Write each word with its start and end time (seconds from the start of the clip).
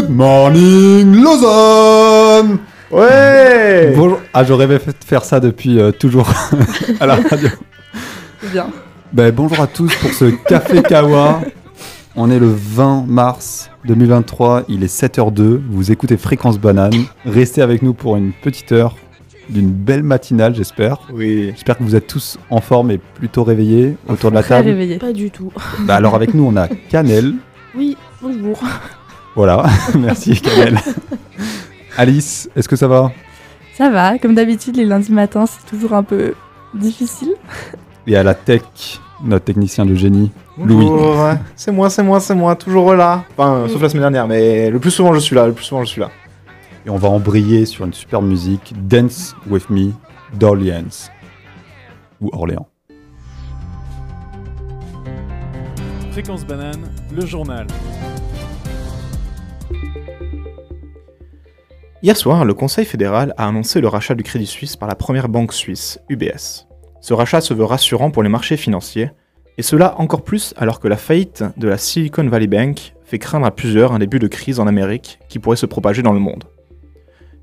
Good 0.00 0.08
morning, 0.16 1.14
Lausanne 1.22 2.58
Ouais 2.90 3.92
Bonjour. 3.94 4.18
Ah, 4.32 4.44
j'aurais 4.44 4.64
rêvé 4.64 4.82
de 4.86 5.04
faire 5.04 5.22
ça 5.24 5.40
depuis 5.40 5.78
euh, 5.78 5.92
toujours 5.92 6.26
à 7.00 7.04
la 7.04 7.16
radio. 7.16 7.50
Bien. 8.50 8.68
Ben, 9.12 9.30
bonjour 9.30 9.60
à 9.60 9.66
tous 9.66 9.94
pour 9.96 10.10
ce 10.14 10.24
Café 10.48 10.80
Kawa. 10.80 11.42
On 12.16 12.30
est 12.30 12.38
le 12.38 12.46
20 12.50 13.04
mars 13.08 13.70
2023, 13.84 14.62
il 14.68 14.82
est 14.84 15.02
7h02. 15.02 15.60
Vous 15.68 15.92
écoutez 15.92 16.16
Fréquence 16.16 16.58
Banane. 16.58 16.94
Restez 17.26 17.60
avec 17.60 17.82
nous 17.82 17.92
pour 17.92 18.16
une 18.16 18.32
petite 18.32 18.72
heure 18.72 18.96
d'une 19.50 19.68
belle 19.70 20.02
matinale, 20.02 20.54
j'espère. 20.54 20.96
Oui. 21.12 21.50
J'espère 21.50 21.76
que 21.76 21.82
vous 21.82 21.94
êtes 21.94 22.06
tous 22.06 22.38
en 22.48 22.62
forme 22.62 22.90
et 22.90 22.96
plutôt 22.96 23.44
réveillés 23.44 23.96
autour 24.08 24.30
de 24.30 24.36
la 24.36 24.42
Très 24.42 24.54
table. 24.56 24.68
réveillé. 24.68 24.96
Pas 24.96 25.12
du 25.12 25.30
tout. 25.30 25.52
Bah, 25.80 25.96
alors, 25.96 26.14
avec 26.14 26.32
nous, 26.32 26.44
on 26.44 26.56
a 26.56 26.68
Canel. 26.88 27.34
Oui, 27.76 27.98
bonjour. 28.22 28.58
Voilà, 29.34 29.64
merci 29.98 30.40
Canel. 30.40 30.78
Alice, 31.96 32.50
est-ce 32.56 32.68
que 32.68 32.76
ça 32.76 32.88
va? 32.88 33.12
Ça 33.74 33.90
va, 33.90 34.18
comme 34.18 34.34
d'habitude, 34.34 34.76
les 34.76 34.84
lundis 34.84 35.12
matins, 35.12 35.46
c'est 35.46 35.64
toujours 35.66 35.94
un 35.94 36.02
peu 36.02 36.34
difficile. 36.74 37.34
Et 38.06 38.16
à 38.16 38.22
la 38.22 38.34
tech, 38.34 38.62
notre 39.22 39.44
technicien 39.44 39.86
de 39.86 39.94
génie, 39.94 40.30
Louis. 40.58 40.86
Bonjour. 40.86 41.26
C'est 41.56 41.72
moi, 41.72 41.90
c'est 41.90 42.02
moi, 42.02 42.20
c'est 42.20 42.34
moi, 42.34 42.56
toujours 42.56 42.94
là. 42.94 43.24
Enfin, 43.36 43.66
sauf 43.68 43.80
la 43.80 43.88
semaine 43.88 44.02
dernière, 44.02 44.26
mais 44.26 44.70
le 44.70 44.78
plus 44.78 44.90
souvent 44.90 45.12
je 45.14 45.20
suis 45.20 45.36
là, 45.36 45.46
le 45.46 45.52
plus 45.52 45.64
souvent 45.64 45.84
je 45.84 45.90
suis 45.90 46.00
là. 46.00 46.10
Et 46.84 46.90
on 46.90 46.96
va 46.96 47.08
embrayer 47.08 47.66
sur 47.66 47.84
une 47.84 47.92
superbe 47.92 48.26
musique, 48.26 48.74
Dance 48.86 49.36
With 49.48 49.70
Me, 49.70 49.92
d'Orleans. 50.34 51.10
Ou 52.20 52.30
Orléans. 52.32 52.68
Fréquence 56.12 56.44
banane, 56.44 56.90
le 57.14 57.24
journal. 57.24 57.66
Hier 62.02 62.16
soir, 62.16 62.46
le 62.46 62.54
Conseil 62.54 62.86
fédéral 62.86 63.34
a 63.36 63.46
annoncé 63.46 63.82
le 63.82 63.88
rachat 63.88 64.14
du 64.14 64.22
Crédit 64.22 64.46
Suisse 64.46 64.74
par 64.74 64.88
la 64.88 64.94
première 64.94 65.28
banque 65.28 65.52
suisse, 65.52 65.98
UBS. 66.08 66.66
Ce 67.02 67.12
rachat 67.12 67.42
se 67.42 67.52
veut 67.52 67.64
rassurant 67.64 68.10
pour 68.10 68.22
les 68.22 68.30
marchés 68.30 68.56
financiers, 68.56 69.10
et 69.58 69.62
cela 69.62 70.00
encore 70.00 70.22
plus 70.22 70.54
alors 70.56 70.80
que 70.80 70.88
la 70.88 70.96
faillite 70.96 71.44
de 71.58 71.68
la 71.68 71.76
Silicon 71.76 72.26
Valley 72.26 72.46
Bank 72.46 72.94
fait 73.04 73.18
craindre 73.18 73.44
à 73.44 73.50
plusieurs 73.50 73.92
un 73.92 73.98
début 73.98 74.18
de 74.18 74.28
crise 74.28 74.60
en 74.60 74.66
Amérique 74.66 75.18
qui 75.28 75.38
pourrait 75.38 75.56
se 75.56 75.66
propager 75.66 76.00
dans 76.00 76.14
le 76.14 76.20
monde. 76.20 76.44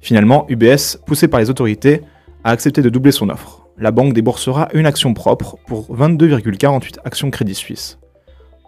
Finalement, 0.01 0.47
UBS, 0.49 0.97
poussé 1.05 1.27
par 1.27 1.39
les 1.39 1.51
autorités, 1.51 2.01
a 2.43 2.49
accepté 2.49 2.81
de 2.81 2.89
doubler 2.89 3.11
son 3.11 3.29
offre. 3.29 3.67
La 3.77 3.91
banque 3.91 4.13
déboursera 4.13 4.69
une 4.73 4.87
action 4.87 5.13
propre 5.13 5.57
pour 5.67 5.95
22,48 5.95 6.95
actions 7.05 7.29
Crédit 7.29 7.53
Suisse. 7.53 7.99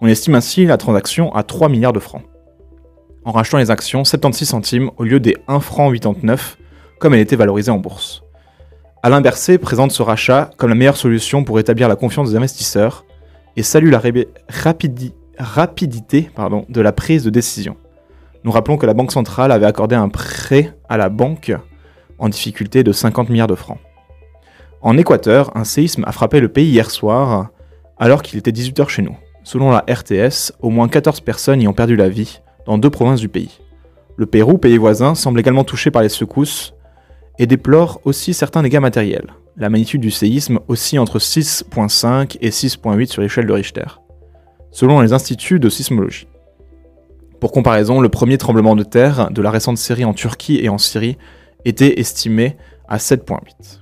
On 0.02 0.08
estime 0.08 0.36
ainsi 0.36 0.66
la 0.66 0.78
transaction 0.78 1.34
à 1.34 1.42
3 1.42 1.68
milliards 1.68 1.94
de 1.94 2.00
francs 2.00 2.29
en 3.26 3.32
rachetant 3.32 3.58
les 3.58 3.72
actions 3.72 4.04
76 4.04 4.48
centimes 4.48 4.92
au 4.98 5.04
lieu 5.04 5.20
des 5.20 5.38
1 5.48 5.60
franc 5.60 5.92
89 5.92 6.58
comme 7.00 7.14
elle 7.14 7.20
était 7.20 7.36
valorisée 7.36 7.72
en 7.72 7.78
bourse. 7.78 8.24
Alain 9.02 9.22
Berset 9.22 9.58
présente 9.58 9.92
ce 9.92 10.02
rachat 10.02 10.52
comme 10.58 10.70
la 10.70 10.76
meilleure 10.76 10.98
solution 10.98 11.44
pour 11.44 11.60
établir 11.60 11.88
la 11.88 11.96
confiance 11.96 12.32
des 12.32 12.36
investisseurs 12.36 13.06
et 13.56 13.64
salue 13.64 13.90
la 13.90 14.02
rapidité 14.50 16.30
de 16.70 16.82
la 16.82 16.92
prise 16.92 17.24
de 17.24 17.30
décision. 17.30 17.78
Nous 18.44 18.52
rappelons 18.52 18.78
que 18.78 18.86
la 18.86 18.94
Banque 18.94 19.12
centrale 19.12 19.52
avait 19.52 19.66
accordé 19.66 19.96
un 19.96 20.10
prêt 20.10 20.74
à 20.88 20.98
la 20.98 21.10
banque 21.10 21.54
en 22.18 22.30
difficulté 22.30 22.84
de 22.84 22.92
50 22.92 23.30
milliards 23.30 23.48
de 23.48 23.56
francs. 23.56 23.80
En 24.82 24.98
Équateur, 24.98 25.56
un 25.56 25.66
séisme 25.66 26.04
a 26.06 26.12
frappé 26.12 26.40
le 26.40 26.50
pays 26.50 26.70
hier 26.70 26.90
soir 26.90 27.50
alors 27.98 28.22
qu'il 28.22 28.40
était 28.40 28.52
18h 28.52 28.88
chez 28.88 29.02
nous. 29.02 29.18
Selon 29.44 29.72
la 29.72 29.84
RTS, 29.90 30.54
au 30.62 30.70
moins 30.70 30.88
14 30.88 31.22
personnes 31.22 31.62
y 31.62 31.68
ont 31.68 31.74
perdu 31.74 31.96
la 31.96 32.08
vie, 32.08 32.42
deux 32.78 32.90
provinces 32.90 33.20
du 33.20 33.30
pays. 33.30 33.60
Le 34.18 34.26
Pérou, 34.26 34.58
pays 34.58 34.78
voisin, 34.78 35.16
semble 35.16 35.40
également 35.40 35.64
touché 35.64 35.92
par 35.92 36.02
les 36.02 36.10
secousses 36.10 36.74
et 37.38 37.48
déplore 37.48 38.02
aussi 38.04 38.34
certains 38.34 38.62
dégâts 38.62 38.80
matériels. 38.80 39.34
La 39.56 39.70
magnitude 39.70 40.02
du 40.02 40.12
séisme 40.12 40.60
oscille 40.68 41.00
entre 41.00 41.20
6.5 41.20 42.38
et 42.42 42.50
6.8 42.50 43.08
sur 43.08 43.22
l'échelle 43.22 43.46
de 43.46 43.54
Richter, 43.54 43.86
selon 44.72 45.00
les 45.00 45.14
instituts 45.14 45.60
de 45.60 45.70
sismologie. 45.70 46.28
Pour 47.40 47.54
comparaison, 47.54 48.02
le 48.02 48.10
premier 48.10 48.38
tremblement 48.38 48.76
de 48.76 48.84
terre 48.84 49.32
de 49.32 49.42
la 49.42 49.52
récente 49.52 49.78
série 49.78 50.04
en 50.04 50.14
Turquie 50.14 50.60
et 50.62 50.68
en 50.68 50.78
Syrie 50.78 51.18
était 51.64 52.00
estimé 52.00 52.58
à 52.90 52.98
7.8. 52.98 53.80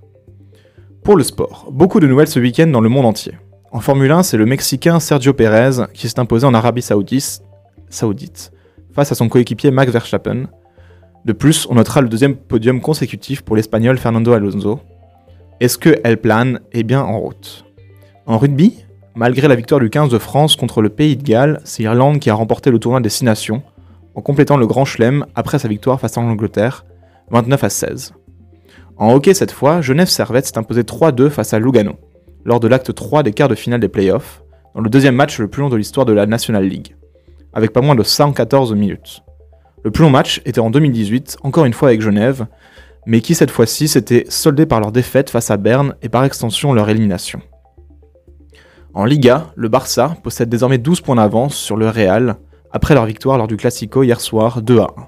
Pour 1.03 1.15
le 1.15 1.23
sport, 1.23 1.67
beaucoup 1.71 1.99
de 1.99 2.05
nouvelles 2.07 2.27
ce 2.27 2.39
week-end 2.39 2.67
dans 2.67 2.81
le 2.81 2.89
monde 2.89 3.05
entier. 3.05 3.33
En 3.71 3.79
Formule 3.79 4.11
1, 4.11 4.23
c'est 4.23 4.37
le 4.37 4.45
Mexicain 4.45 4.99
Sergio 4.99 5.33
Pérez 5.33 5.85
qui 5.93 6.07
s'est 6.07 6.19
imposé 6.19 6.45
en 6.45 6.53
Arabie 6.53 6.83
Saoudite 6.83 8.51
face 8.97 9.11
à 9.11 9.15
son 9.15 9.29
coéquipier 9.29 9.69
Max 9.69 9.91
Verstappen. 9.91 10.47
De 11.23 11.31
plus, 11.31 11.67
on 11.69 11.75
notera 11.75 12.01
le 12.01 12.09
deuxième 12.09 12.35
podium 12.35 12.81
consécutif 12.81 13.43
pour 13.43 13.55
l'Espagnol 13.55 13.99
Fernando 13.99 14.33
Alonso. 14.33 14.79
Est-ce 15.59 15.77
que 15.77 15.99
El 16.03 16.17
Plan 16.17 16.55
est 16.71 16.81
bien 16.81 17.03
en 17.03 17.19
route 17.19 17.63
En 18.25 18.39
rugby, 18.39 18.85
malgré 19.13 19.47
la 19.47 19.53
victoire 19.53 19.79
du 19.79 19.91
15 19.91 20.09
de 20.09 20.17
France 20.17 20.55
contre 20.55 20.81
le 20.81 20.89
Pays 20.89 21.15
de 21.15 21.21
Galles, 21.21 21.61
c'est 21.63 21.83
l'Irlande 21.83 22.17
qui 22.17 22.31
a 22.31 22.33
remporté 22.33 22.71
le 22.71 22.79
tournoi 22.79 22.99
des 22.99 23.09
6 23.09 23.25
nations, 23.25 23.61
en 24.15 24.21
complétant 24.21 24.57
le 24.57 24.65
Grand 24.65 24.83
Chelem 24.83 25.27
après 25.35 25.59
sa 25.59 25.67
victoire 25.67 25.99
face 25.99 26.17
à 26.17 26.21
l'Angleterre, 26.21 26.83
29 27.29 27.65
à 27.65 27.69
16. 27.69 28.13
En 28.97 29.13
hockey 29.13 29.35
cette 29.35 29.51
fois, 29.51 29.79
Genève 29.81 30.07
Servette 30.07 30.47
s'est 30.47 30.57
imposé 30.57 30.81
3-2 30.81 31.29
face 31.29 31.53
à 31.53 31.59
Lugano, 31.59 31.97
lors 32.45 32.59
de 32.59 32.67
l'acte 32.67 32.95
3 32.95 33.21
des 33.21 33.31
quarts 33.31 33.47
de 33.47 33.53
finale 33.53 33.79
des 33.79 33.89
playoffs, 33.89 34.41
dans 34.73 34.81
le 34.81 34.89
deuxième 34.89 35.13
match 35.13 35.37
le 35.37 35.47
plus 35.47 35.61
long 35.61 35.69
de 35.69 35.77
l'histoire 35.77 36.07
de 36.07 36.13
la 36.13 36.25
National 36.25 36.65
League 36.65 36.95
avec 37.57 37.73
pas 37.73 37.81
moins 37.81 37.95
de 37.95 38.03
114 38.03 38.75
minutes. 38.75 39.23
Le 39.83 39.89
plus 39.89 40.03
long 40.03 40.11
match 40.11 40.41
était 40.45 40.59
en 40.59 40.69
2018, 40.69 41.37
encore 41.41 41.65
une 41.65 41.73
fois 41.73 41.87
avec 41.89 42.01
Genève, 42.01 42.45
mais 43.07 43.19
qui 43.19 43.33
cette 43.33 43.49
fois-ci 43.49 43.87
s'était 43.87 44.25
soldé 44.29 44.67
par 44.67 44.79
leur 44.79 44.91
défaite 44.91 45.31
face 45.31 45.49
à 45.49 45.57
Berne 45.57 45.95
et 46.03 46.07
par 46.09 46.23
extension 46.23 46.71
leur 46.73 46.87
élimination. 46.87 47.41
En 48.93 49.05
Liga, 49.05 49.47
le 49.55 49.69
Barça 49.69 50.17
possède 50.23 50.49
désormais 50.49 50.77
12 50.77 51.01
points 51.01 51.15
d'avance 51.15 51.55
sur 51.55 51.77
le 51.77 51.89
Real, 51.89 52.35
après 52.71 52.93
leur 52.93 53.07
victoire 53.07 53.39
lors 53.39 53.47
du 53.47 53.57
Classico 53.57 54.03
hier 54.03 54.21
soir 54.21 54.61
2 54.61 54.79
à 54.79 54.87
1. 54.95 55.07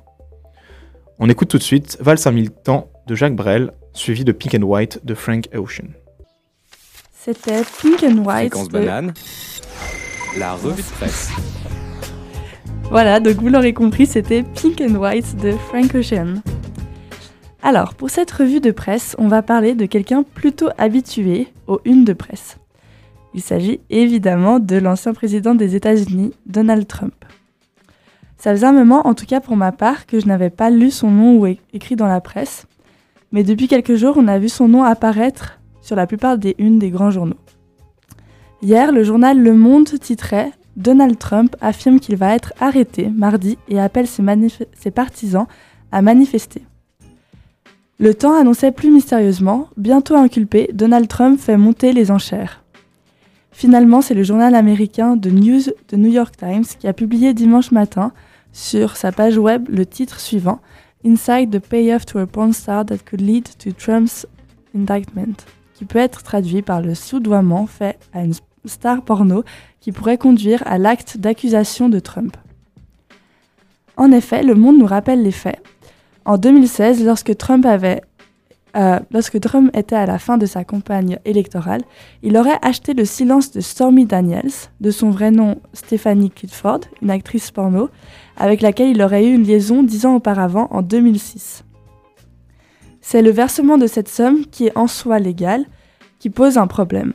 On 1.20 1.30
écoute 1.30 1.50
tout 1.50 1.58
de 1.60 1.64
suite 1.64 1.98
Valse 2.00 2.26
un 2.26 2.32
militant 2.32 2.90
de 3.06 3.14
Jacques 3.14 3.36
Brel, 3.36 3.74
suivi 3.94 4.24
de 4.24 4.32
Pink 4.32 4.56
and 4.56 4.64
White 4.64 5.02
de 5.06 5.14
Frank 5.14 5.50
Ocean. 5.54 5.90
C'était 7.14 7.62
Pink 7.80 8.02
and 8.04 8.24
White. 8.26 8.54
Fréquence 8.54 8.70
de- 8.70 8.80
banane, 8.80 9.14
la 10.40 10.54
revue 10.54 10.82
de 10.82 10.88
presse. 10.98 11.30
Voilà, 12.92 13.20
donc 13.20 13.36
vous 13.36 13.50
l'aurez 13.50 13.74
compris, 13.74 14.08
c'était 14.08 14.42
Pink 14.42 14.82
and 14.82 14.96
White 14.96 15.38
de 15.38 15.52
Frank 15.52 15.94
Ocean. 15.94 16.42
Alors, 17.62 17.94
pour 17.94 18.10
cette 18.10 18.32
revue 18.32 18.62
de 18.62 18.72
presse, 18.72 19.16
on 19.20 19.28
va 19.28 19.44
parler 19.44 19.76
de 19.76 19.86
quelqu'un 19.86 20.24
plutôt 20.24 20.70
habitué 20.80 21.50
aux 21.68 21.80
unes 21.86 22.04
de 22.04 22.14
presse. 22.14 22.58
Il 23.36 23.42
s'agit 23.42 23.80
évidemment 23.92 24.60
de 24.60 24.76
l'ancien 24.78 25.14
président 25.14 25.54
des 25.54 25.76
États-Unis, 25.76 26.34
Donald 26.48 26.88
Trump. 26.88 27.14
Ça 28.40 28.52
faisait 28.52 28.66
un 28.66 28.72
moment, 28.72 29.06
en 29.06 29.14
tout 29.14 29.28
cas 29.28 29.40
pour 29.40 29.56
ma 29.56 29.72
part, 29.72 30.08
que 30.08 30.20
je 30.20 30.26
n'avais 30.26 30.50
pas 30.50 30.72
lu 30.72 30.90
son 30.90 31.12
nom 31.12 31.38
ou 31.38 31.46
écrit 31.46 31.96
dans 31.96 32.08
la 32.08 32.22
presse, 32.22 32.66
mais 33.32 33.44
depuis 33.44 33.68
quelques 33.68 33.96
jours, 33.98 34.16
on 34.18 34.28
a 34.28 34.40
vu 34.40 34.50
son 34.50 34.68
nom 34.68 34.84
apparaître 34.84 35.60
sur 35.82 35.96
la 35.96 36.08
plupart 36.08 36.40
des 36.40 36.56
unes 36.58 36.80
des 36.80 36.90
grands 36.90 37.12
journaux. 37.12 37.38
Hier, 38.64 38.92
le 38.92 39.04
journal 39.04 39.40
Le 39.40 39.54
Monde 39.54 39.90
titrait 40.00 40.52
Donald 40.80 41.20
Trump 41.20 41.58
affirme 41.60 42.00
qu'il 42.00 42.16
va 42.16 42.34
être 42.34 42.54
arrêté 42.62 43.10
mardi 43.10 43.58
et 43.68 43.80
appelle 43.80 44.08
ses, 44.08 44.92
partisans 44.92 45.46
à 45.92 46.02
manifester. 46.02 46.64
Le 48.00 48.14
temps 48.14 48.34
annonçait 48.34 48.72
plus 48.72 48.90
mystérieusement, 48.90 49.68
bientôt 49.76 50.16
inculpé, 50.16 50.70
Donald 50.74 51.10
Trump 51.10 51.38
fait 51.38 51.58
monter 51.58 51.92
les 51.92 52.12
enchères. 52.12 52.64
Finalement, 53.52 54.02
c'est 54.02 54.14
le 54.14 54.24
journal 54.24 54.56
américain 54.56 55.18
The 55.18 55.28
News 55.28 55.64
de 55.90 55.98
New 55.98 56.10
York 56.10 56.38
Times 56.38 56.64
qui 56.64 56.88
a 56.88 56.94
publié 56.94 57.34
dimanche 57.34 57.72
matin 57.72 58.14
sur 58.54 58.96
sa 58.96 59.12
page 59.12 59.38
web 59.38 59.68
le 59.70 59.86
titre 59.86 60.22
suivant 60.22 60.62
Inside 61.06 61.50
the 61.50 61.60
payoff 61.60 62.06
to 62.06 62.20
a 62.20 62.26
porn 62.26 62.54
star 62.54 62.86
that 62.86 63.00
could 63.00 63.22
lead 63.22 63.50
to 63.58 63.72
Trump's 63.72 64.26
indictment, 64.74 65.46
qui 65.74 65.84
peut 65.84 66.00
être 66.00 66.24
traduit 66.24 66.62
par 66.62 66.82
le 66.82 66.96
soudoiement 66.96 67.68
fait 67.68 67.98
à 68.14 68.24
une 68.24 68.34
star 68.66 69.02
porno 69.02 69.44
qui 69.82 69.92
pourrait 69.92 70.18
conduire 70.18 70.64
à 70.66 70.78
l'acte 70.78 71.18
d'accusation 71.18 71.90
de 71.90 72.00
Trump. 72.00 72.36
En 73.98 74.12
effet, 74.12 74.44
le 74.44 74.56
monde 74.56 74.78
nous 74.78 74.86
rappelle 74.86 75.24
les 75.24 75.32
faits. 75.32 75.62
En 76.26 76.38
2016, 76.38 77.04
lorsque 77.04 77.36
Trump 77.38 77.66
avait 77.66 78.02
euh, 78.78 79.00
lorsque 79.12 79.40
Trump 79.40 79.76
était 79.76 79.96
à 79.96 80.06
la 80.06 80.20
fin 80.20 80.38
de 80.38 80.46
sa 80.46 80.64
campagne 80.64 81.18
électorale, 81.26 81.82
il 82.22 82.38
aurait 82.38 82.60
acheté 82.62 82.94
le 82.94 83.04
silence 83.04 83.52
de 83.52 83.62
Stormy 83.62 84.06
Daniels, 84.06 84.52
de 84.80 84.92
son 84.92 85.10
vrai 85.10 85.32
nom 85.32 85.60
Stephanie 85.74 86.30
Kidford, 86.30 86.82
une 87.02 87.10
actrice 87.10 87.50
porno, 87.50 87.90
avec 88.38 88.62
laquelle 88.62 88.90
il 88.90 89.02
aurait 89.02 89.26
eu 89.26 89.34
une 89.34 89.44
liaison 89.44 89.82
dix 89.82 90.06
ans 90.06 90.16
auparavant, 90.16 90.68
en 90.72 90.82
2006. 90.82 91.64
C'est 93.02 93.22
le 93.22 93.32
versement 93.32 93.78
de 93.78 93.88
cette 93.88 94.10
somme, 94.10 94.46
qui 94.46 94.68
est 94.68 94.78
en 94.78 94.88
soi 94.88 95.20
légal, 95.20 95.66
qui 96.20 96.30
pose 96.30 96.58
un 96.58 96.68
problème. 96.68 97.14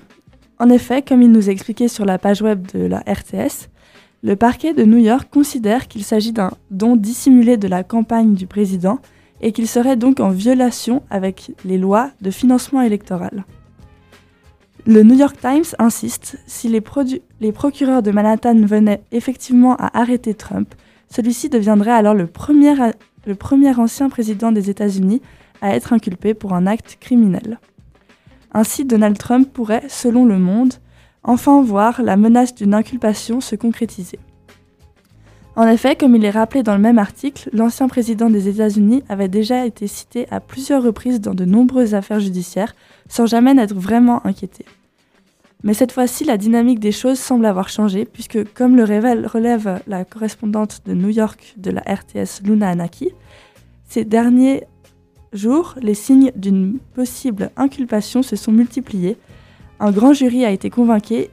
En 0.59 0.69
effet, 0.71 1.03
comme 1.03 1.23
il 1.23 1.33
nous 1.33 1.51
expliquait 1.51 1.89
sur 1.89 2.05
la 2.05 2.19
page 2.19 2.43
web 2.43 2.67
de 2.73 2.87
la 2.87 3.01
RTS, 3.01 3.69
Le 4.25 4.37
parquet 4.37 4.73
de 4.73 4.85
New 4.85 4.97
York 4.97 5.29
considère 5.31 5.87
qu'il 5.87 6.03
s'agit 6.03 6.33
d'un 6.33 6.53
don 6.71 6.97
dissimulé 6.97 7.59
de 7.59 7.69
la 7.69 7.85
campagne 7.85 8.33
du 8.33 8.47
président 8.47 8.99
et 9.43 9.53
qu'il 9.53 9.69
serait 9.69 9.97
donc 9.97 10.19
en 10.19 10.31
violation 10.31 11.03
avec 11.11 11.53
les 11.67 11.77
lois 11.77 12.11
de 12.23 12.31
financement 12.31 12.81
électoral. 12.81 13.45
Le 14.87 15.03
New 15.03 15.15
York 15.15 15.37
Times 15.39 15.77
insiste, 15.79 16.39
si 16.47 16.69
les, 16.69 16.81
procureurs 16.81 18.03
de 18.03 18.13
Manhattan 18.13 18.65
venaient 18.65 19.03
effectivement 19.13 19.77
à 19.77 19.91
arrêter 20.01 20.33
Trump, 20.33 20.75
celui-ci 21.11 21.51
deviendrait 21.51 21.91
alors 21.91 22.15
le 22.15 22.27
premier 22.27 23.75
ancien 23.79 24.09
président 24.09 24.53
des 24.53 24.71
États-Unis 24.71 25.21
à 25.61 25.77
être 25.77 25.93
inculpé 25.93 26.33
pour 26.33 26.55
un 26.55 26.67
acte 26.67 26.97
criminel. 26.99 27.59
Ainsi, 28.55 28.85
Donald 28.85 29.19
Trump 29.19 29.53
pourrait, 29.53 29.85
selon 29.89 30.25
Le 30.25 30.39
Monde, 30.39 30.75
enfin 31.25 31.61
voir 31.63 32.03
la 32.03 32.17
menace 32.17 32.55
d'une 32.55 32.75
inculpation 32.75 33.41
se 33.41 33.57
concrétiser. 33.57 34.19
En 35.57 35.69
effet, 35.69 35.95
comme 35.95 36.17
il 36.17 36.25
est 36.25 36.31
rappelé 36.31 36.63
dans 36.63 36.75
le 36.75 36.81
même 36.81 36.99
article, 36.99 37.49
l'ancien 37.53 37.87
président 37.87 38.29
des 38.29 38.49
États-Unis 38.49 39.05
avait 39.09 39.29
déjà 39.29 39.67
été 39.67 39.87
cité 39.87 40.27
à 40.31 40.41
plusieurs 40.41 40.83
reprises 40.83 41.21
dans 41.21 41.35
de 41.35 41.45
nombreuses 41.45 41.95
affaires 41.95 42.19
judiciaires 42.19 42.75
sans 43.09 43.27
jamais 43.27 43.55
n'être 43.55 43.75
vraiment 43.75 44.25
inquiété. 44.27 44.65
Mais 45.63 45.73
cette 45.73 45.93
fois-ci, 45.93 46.25
la 46.25 46.37
dynamique 46.37 46.81
des 46.81 46.93
choses 46.93 47.19
semble 47.19 47.47
avoir 47.47 47.69
changé, 47.69 48.05
puisque, 48.05 48.53
comme 48.53 48.77
le 48.77 48.85
révèle, 48.85 49.27
relève 49.27 49.81
la 49.87 50.05
correspondante 50.05 50.83
de 50.87 50.93
New 50.93 51.09
York 51.09 51.55
de 51.57 51.71
la 51.71 51.81
RTS 51.83 52.43
Luna 52.45 52.69
Anaki, 52.69 53.11
ces 53.89 54.05
derniers 54.05 54.65
jours, 55.37 55.75
les 55.81 55.95
signes 55.95 56.33
d'une 56.37 56.79
possible 56.95 57.51
inculpation 57.57 58.23
se 58.23 58.37
sont 58.37 58.53
multipliés. 58.53 59.17
Un 59.81 59.91
grand 59.91 60.13
jury 60.13 60.45
a 60.45 60.51
été 60.51 60.71
convoqué 60.71 61.31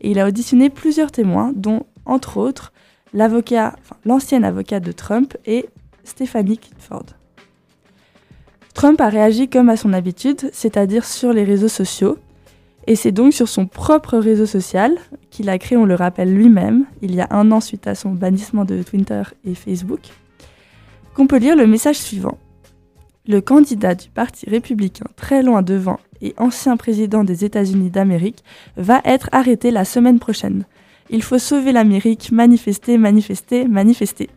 et 0.00 0.10
il 0.10 0.18
a 0.18 0.26
auditionné 0.26 0.70
plusieurs 0.70 1.12
témoins, 1.12 1.52
dont, 1.54 1.84
entre 2.04 2.38
autres, 2.38 2.72
l'avocat, 3.12 3.74
enfin, 3.80 3.96
l'ancien 4.04 4.42
avocat 4.42 4.80
de 4.80 4.92
Trump 4.92 5.36
et 5.46 5.68
Stephanie 6.04 6.58
Kidford. 6.58 7.06
Trump 8.74 9.00
a 9.00 9.08
réagi 9.08 9.48
comme 9.48 9.68
à 9.68 9.76
son 9.76 9.92
habitude, 9.92 10.50
c'est-à-dire 10.52 11.04
sur 11.04 11.32
les 11.32 11.44
réseaux 11.44 11.68
sociaux, 11.68 12.18
et 12.86 12.96
c'est 12.96 13.12
donc 13.12 13.32
sur 13.32 13.48
son 13.48 13.66
propre 13.66 14.16
réseau 14.16 14.46
social, 14.46 14.96
qu'il 15.30 15.50
a 15.50 15.58
créé, 15.58 15.76
on 15.76 15.84
le 15.84 15.94
rappelle 15.94 16.34
lui-même, 16.34 16.86
il 17.02 17.14
y 17.14 17.20
a 17.20 17.28
un 17.30 17.52
an 17.52 17.60
suite 17.60 17.86
à 17.86 17.94
son 17.94 18.12
bannissement 18.12 18.64
de 18.64 18.82
Twitter 18.82 19.22
et 19.44 19.54
Facebook, 19.54 20.00
qu'on 21.14 21.26
peut 21.26 21.38
lire 21.38 21.56
le 21.56 21.66
message 21.66 21.98
suivant. 21.98 22.38
Le 23.28 23.40
candidat 23.40 23.94
du 23.94 24.08
Parti 24.08 24.48
républicain 24.48 25.04
très 25.14 25.42
loin 25.42 25.62
devant 25.62 26.00
et 26.22 26.34
ancien 26.38 26.76
président 26.76 27.22
des 27.22 27.44
États-Unis 27.44 27.90
d'Amérique 27.90 28.42
va 28.76 29.02
être 29.04 29.28
arrêté 29.32 29.70
la 29.70 29.84
semaine 29.84 30.18
prochaine. 30.18 30.64
Il 31.10 31.22
faut 31.22 31.38
sauver 31.38 31.72
l'Amérique, 31.72 32.32
manifester, 32.32 32.96
manifester, 32.96 33.66
manifester. 33.66 34.30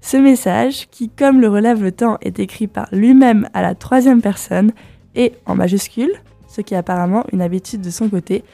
Ce 0.00 0.16
message, 0.16 0.88
qui 0.90 1.08
comme 1.08 1.40
le 1.40 1.48
relève 1.48 1.82
le 1.82 1.92
temps 1.92 2.18
est 2.20 2.38
écrit 2.38 2.66
par 2.66 2.88
lui-même 2.92 3.48
à 3.54 3.62
la 3.62 3.74
troisième 3.74 4.22
personne 4.22 4.72
et 5.14 5.32
en 5.46 5.54
majuscule, 5.54 6.12
ce 6.48 6.60
qui 6.60 6.74
est 6.74 6.76
apparemment 6.76 7.24
une 7.32 7.42
habitude 7.42 7.80
de 7.80 7.90
son 7.90 8.08
côté, 8.08 8.44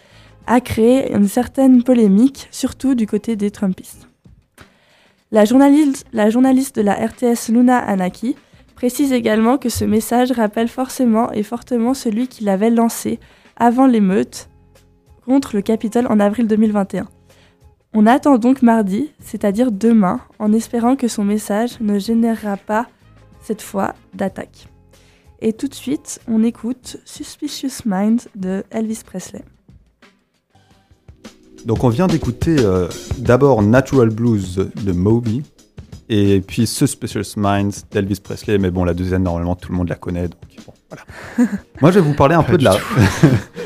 a 0.47 0.61
créé 0.61 1.13
une 1.13 1.29
certaine 1.29 1.83
polémique, 1.83 2.49
surtout 2.51 2.95
du 2.95 3.07
côté 3.07 3.37
des 3.37 3.51
Trumpistes. 3.51 4.09
La 5.31 5.45
journaliste, 5.45 6.07
la 6.13 6.31
journaliste 6.31 6.77
de 6.77 6.83
la 6.83 6.95
RTS 6.95 7.51
Luna 7.51 7.79
Anaki 7.79 8.35
précise 8.79 9.13
également 9.13 9.59
que 9.59 9.71
ce 9.71 9.85
message 9.85 10.31
rappelle 10.31 10.69
forcément 10.69 11.33
et 11.33 11.43
fortement 11.43 11.95
celui 11.95 12.29
qu'il 12.29 12.49
avait 12.49 12.71
lancé 12.71 13.19
avant 13.57 13.89
l'émeute 13.89 14.49
contre 15.27 15.57
le 15.57 15.63
Capitole 15.63 16.07
en 16.07 16.21
avril 16.21 16.47
2021. 16.47 17.09
On 17.93 18.07
attend 18.07 18.39
donc 18.39 18.63
mardi, 18.63 19.11
c'est-à-dire 19.19 19.73
demain, 19.73 20.21
en 20.39 20.53
espérant 20.53 20.95
que 20.95 21.09
son 21.09 21.25
message 21.25 21.81
ne 21.81 21.99
générera 21.99 22.57
pas, 22.57 22.87
cette 23.43 23.63
fois, 23.63 23.97
d'attaque. 24.15 24.69
Et 25.41 25.53
tout 25.53 25.67
de 25.67 25.75
suite, 25.75 26.21
on 26.29 26.45
écoute 26.45 26.99
Suspicious 27.05 27.83
Mind 27.85 28.29
de 28.37 28.63
Elvis 28.71 29.01
Presley. 29.05 29.43
Donc 31.65 31.83
on 31.83 31.89
vient 31.89 32.07
d'écouter 32.07 32.55
euh, 32.61 32.87
d'abord 33.19 33.61
Natural 33.63 34.11
Blues 34.11 34.71
de 34.73 34.93
Moby 34.93 35.43
et 36.09 36.41
puis 36.41 36.67
Suspicious 36.67 37.35
Minds 37.37 37.85
d'Elvis 37.91 38.21
Presley, 38.23 38.59
mais 38.59 38.71
bon 38.71 38.85
la 38.85 38.95
deuxième 38.95 39.23
normalement 39.23 39.55
tout 39.57 39.71
le 39.73 39.77
monde 39.79 39.89
la 39.89 39.95
connaît 39.95 40.29
donc 40.29 40.41
bon, 40.67 40.73
voilà. 40.89 41.05
Moi 41.81 41.91
je 41.91 41.99
vais 41.99 42.05
vous 42.07 42.15
parler 42.15 42.35
un 42.35 42.43
Pas 42.43 42.53
peu 42.53 42.59
de 42.59 42.65
la... 42.65 42.77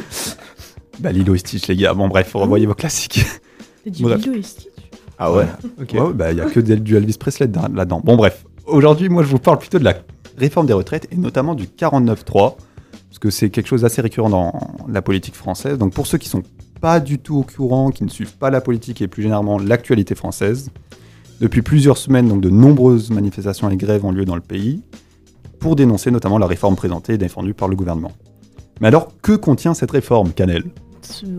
bah 1.00 1.12
Lilo 1.12 1.34
et 1.34 1.38
Stitch 1.38 1.66
les 1.68 1.76
gars, 1.76 1.94
bon 1.94 2.08
bref, 2.08 2.32
revoyez 2.34 2.66
vos 2.66 2.74
classiques. 2.74 3.24
C'est 3.84 3.90
du 3.90 4.02
Bref. 4.02 4.20
Lilo 4.24 4.34
et 4.38 4.42
Stitch. 4.42 4.68
Ah 5.18 5.32
ouais 5.32 5.46
Ok. 5.80 5.92
Ouais, 5.94 6.12
bah 6.14 6.32
il 6.32 6.38
y 6.38 6.40
a 6.40 6.46
que 6.46 6.60
du 6.60 6.96
Elvis 6.96 7.16
Presley 7.18 7.46
dedans- 7.48 7.68
là-dedans. 7.72 8.00
Bon 8.04 8.16
bref, 8.16 8.44
aujourd'hui 8.66 9.08
moi 9.08 9.22
je 9.22 9.28
vous 9.28 9.38
parle 9.38 9.58
plutôt 9.58 9.78
de 9.78 9.84
la 9.84 9.94
réforme 10.38 10.66
des 10.66 10.72
retraites 10.72 11.06
et 11.12 11.16
notamment 11.16 11.54
du 11.54 11.64
49.3 11.66 12.56
parce 13.08 13.18
que 13.20 13.30
c'est 13.30 13.50
quelque 13.50 13.66
chose 13.68 13.82
d'assez 13.82 14.00
récurrent 14.00 14.30
dans 14.30 14.52
la 14.88 15.02
politique 15.02 15.34
française. 15.34 15.78
Donc 15.78 15.92
pour 15.92 16.06
ceux 16.06 16.18
qui 16.18 16.28
sont 16.28 16.42
pas 16.80 16.98
du 16.98 17.18
tout 17.18 17.36
au 17.36 17.42
courant, 17.44 17.90
qui 17.90 18.02
ne 18.04 18.08
suivent 18.08 18.36
pas 18.36 18.50
la 18.50 18.60
politique 18.60 19.00
et 19.02 19.06
plus 19.06 19.22
généralement 19.22 19.58
l'actualité 19.58 20.14
française, 20.16 20.70
depuis 21.40 21.62
plusieurs 21.62 21.96
semaines, 21.98 22.28
donc 22.28 22.40
de 22.40 22.50
nombreuses 22.50 23.10
manifestations 23.10 23.68
et 23.70 23.76
grèves 23.76 24.04
ont 24.04 24.12
lieu 24.12 24.24
dans 24.24 24.34
le 24.34 24.40
pays 24.40 24.82
pour 25.58 25.76
dénoncer 25.76 26.10
notamment 26.10 26.38
la 26.38 26.46
réforme 26.46 26.76
présentée 26.76 27.14
et 27.14 27.18
défendue 27.18 27.54
par 27.54 27.68
le 27.68 27.76
gouvernement. 27.76 28.12
Mais 28.80 28.88
alors, 28.88 29.08
que 29.22 29.32
contient 29.32 29.74
cette 29.74 29.92
réforme, 29.92 30.32
Canel? 30.32 30.64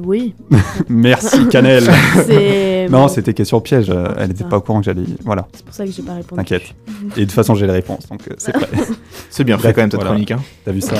Oui. 0.06 0.36
Merci, 0.90 1.48
Canel 1.48 1.84
Non, 2.90 3.08
c'était 3.08 3.34
question 3.34 3.60
piège, 3.62 3.90
euh, 3.90 4.14
elle 4.18 4.30
n'était 4.30 4.44
pas 4.44 4.58
au 4.58 4.62
courant 4.62 4.80
que 4.80 4.86
j'allais... 4.86 5.04
Voilà, 5.24 5.48
c'est 5.54 5.66
pour 5.66 5.74
ça 5.74 5.86
que 5.86 5.92
j'ai 5.92 6.04
pas 6.04 6.16
répondu. 6.16 6.38
t'inquiète. 6.38 6.74
Et 7.16 7.22
de 7.22 7.26
toute 7.26 7.32
façon, 7.32 7.56
j'ai 7.56 7.66
les 7.66 7.74
réponses, 7.74 8.08
donc 8.10 8.22
euh, 8.28 8.34
c'est 8.38 8.52
prêt. 8.52 8.68
C'est 9.30 9.44
bien 9.44 9.58
fait 9.58 9.64
Bref, 9.64 9.76
quand 9.76 9.82
même 9.82 9.90
ta 9.90 9.98
voilà. 9.98 10.12
chronique. 10.12 10.32
Hein. 10.32 10.42
T'as 10.66 10.72
vu 10.72 10.82
ça? 10.82 10.96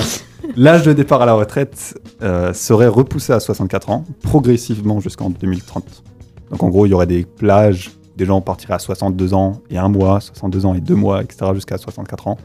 L'âge 0.56 0.84
de 0.84 0.94
départ 0.94 1.22
à 1.22 1.26
la 1.26 1.34
retraite 1.34 1.98
euh, 2.22 2.54
serait 2.54 2.88
repoussé 2.88 3.34
à 3.34 3.40
64 3.40 3.90
ans, 3.90 4.06
progressivement 4.22 5.00
jusqu'en 5.00 5.30
2030. 5.30 6.04
Donc 6.52 6.64
en 6.64 6.70
gros, 6.70 6.86
il 6.86 6.90
y 6.90 6.94
aurait 6.94 7.08
des 7.08 7.26
plages, 7.26 7.92
des 8.16 8.26
gens 8.26 8.42
partiraient 8.42 8.74
à 8.76 8.80
62 8.80 9.34
ans 9.34 9.62
et 9.70 9.78
un 9.78 9.90
mois, 9.90 10.20
62 10.20 10.66
ans 10.66 10.74
et 10.74 10.82
deux 10.82 10.96
mois, 10.96 11.24
etc., 11.24 11.52
jusqu'à 11.54 11.78
64 11.78 12.28
ans 12.28 12.38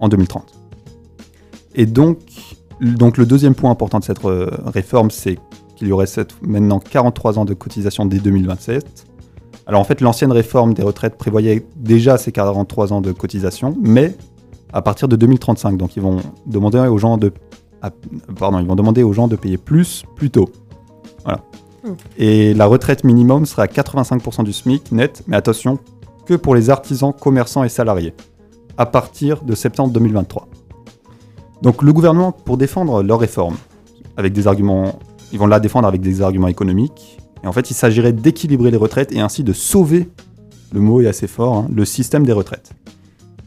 en 0.00 0.08
2030. 0.08 0.52
Et 1.74 1.86
donc, 1.86 2.18
donc 2.80 3.16
le 3.16 3.26
deuxième 3.26 3.54
point 3.54 3.70
important 3.70 3.98
de 3.98 4.04
cette 4.04 4.24
euh, 4.24 4.50
réforme, 4.66 5.10
c'est 5.10 5.38
qu'il 5.76 5.88
y 5.88 5.92
aurait 5.92 6.06
maintenant 6.42 6.78
43 6.78 7.38
ans 7.38 7.44
de 7.44 7.54
cotisation 7.54 8.06
dès 8.06 8.18
2027. 8.18 9.06
Alors 9.66 9.80
en 9.80 9.84
fait, 9.84 10.00
l'ancienne 10.00 10.32
réforme 10.32 10.74
des 10.74 10.82
retraites 10.82 11.16
prévoyait 11.16 11.64
déjà 11.76 12.18
ces 12.18 12.32
43 12.32 12.92
ans 12.92 13.00
de 13.00 13.12
cotisation, 13.12 13.76
mais 13.80 14.16
à 14.72 14.82
partir 14.82 15.08
de 15.08 15.16
2035. 15.16 15.76
Donc 15.76 15.96
ils 15.96 16.02
vont 16.02 16.18
demander 16.46 16.78
aux 16.78 16.98
gens 16.98 17.16
de, 17.16 17.32
pardon, 18.38 18.58
ils 18.58 18.66
vont 18.66 18.76
demander 18.76 19.02
aux 19.02 19.12
gens 19.12 19.28
de 19.28 19.36
payer 19.36 19.58
plus 19.58 20.04
plus 20.16 20.30
tôt. 20.30 20.48
Voilà. 21.24 21.40
Et 22.16 22.54
la 22.54 22.66
retraite 22.66 23.04
minimum 23.04 23.46
sera 23.46 23.62
à 23.62 23.66
85% 23.66 24.44
du 24.44 24.52
SMIC 24.52 24.92
net, 24.92 25.22
mais 25.26 25.36
attention, 25.36 25.78
que 26.26 26.34
pour 26.34 26.54
les 26.54 26.70
artisans, 26.70 27.12
commerçants 27.12 27.64
et 27.64 27.68
salariés, 27.68 28.14
à 28.78 28.86
partir 28.86 29.42
de 29.42 29.54
septembre 29.54 29.92
2023. 29.92 30.48
Donc 31.62 31.82
le 31.82 31.92
gouvernement, 31.92 32.32
pour 32.32 32.56
défendre 32.56 33.02
leur 33.02 33.20
réforme, 33.20 33.56
avec 34.16 34.32
des 34.32 34.46
arguments, 34.46 34.98
ils 35.32 35.38
vont 35.38 35.46
la 35.46 35.60
défendre 35.60 35.88
avec 35.88 36.00
des 36.00 36.22
arguments 36.22 36.48
économiques. 36.48 37.18
Et 37.42 37.46
en 37.46 37.52
fait, 37.52 37.70
il 37.70 37.74
s'agirait 37.74 38.12
d'équilibrer 38.12 38.70
les 38.70 38.76
retraites 38.76 39.12
et 39.12 39.20
ainsi 39.20 39.42
de 39.42 39.52
sauver, 39.52 40.08
le 40.72 40.80
mot 40.80 41.00
est 41.00 41.06
assez 41.06 41.26
fort, 41.26 41.56
hein, 41.56 41.68
le 41.74 41.84
système 41.84 42.24
des 42.24 42.32
retraites. 42.32 42.72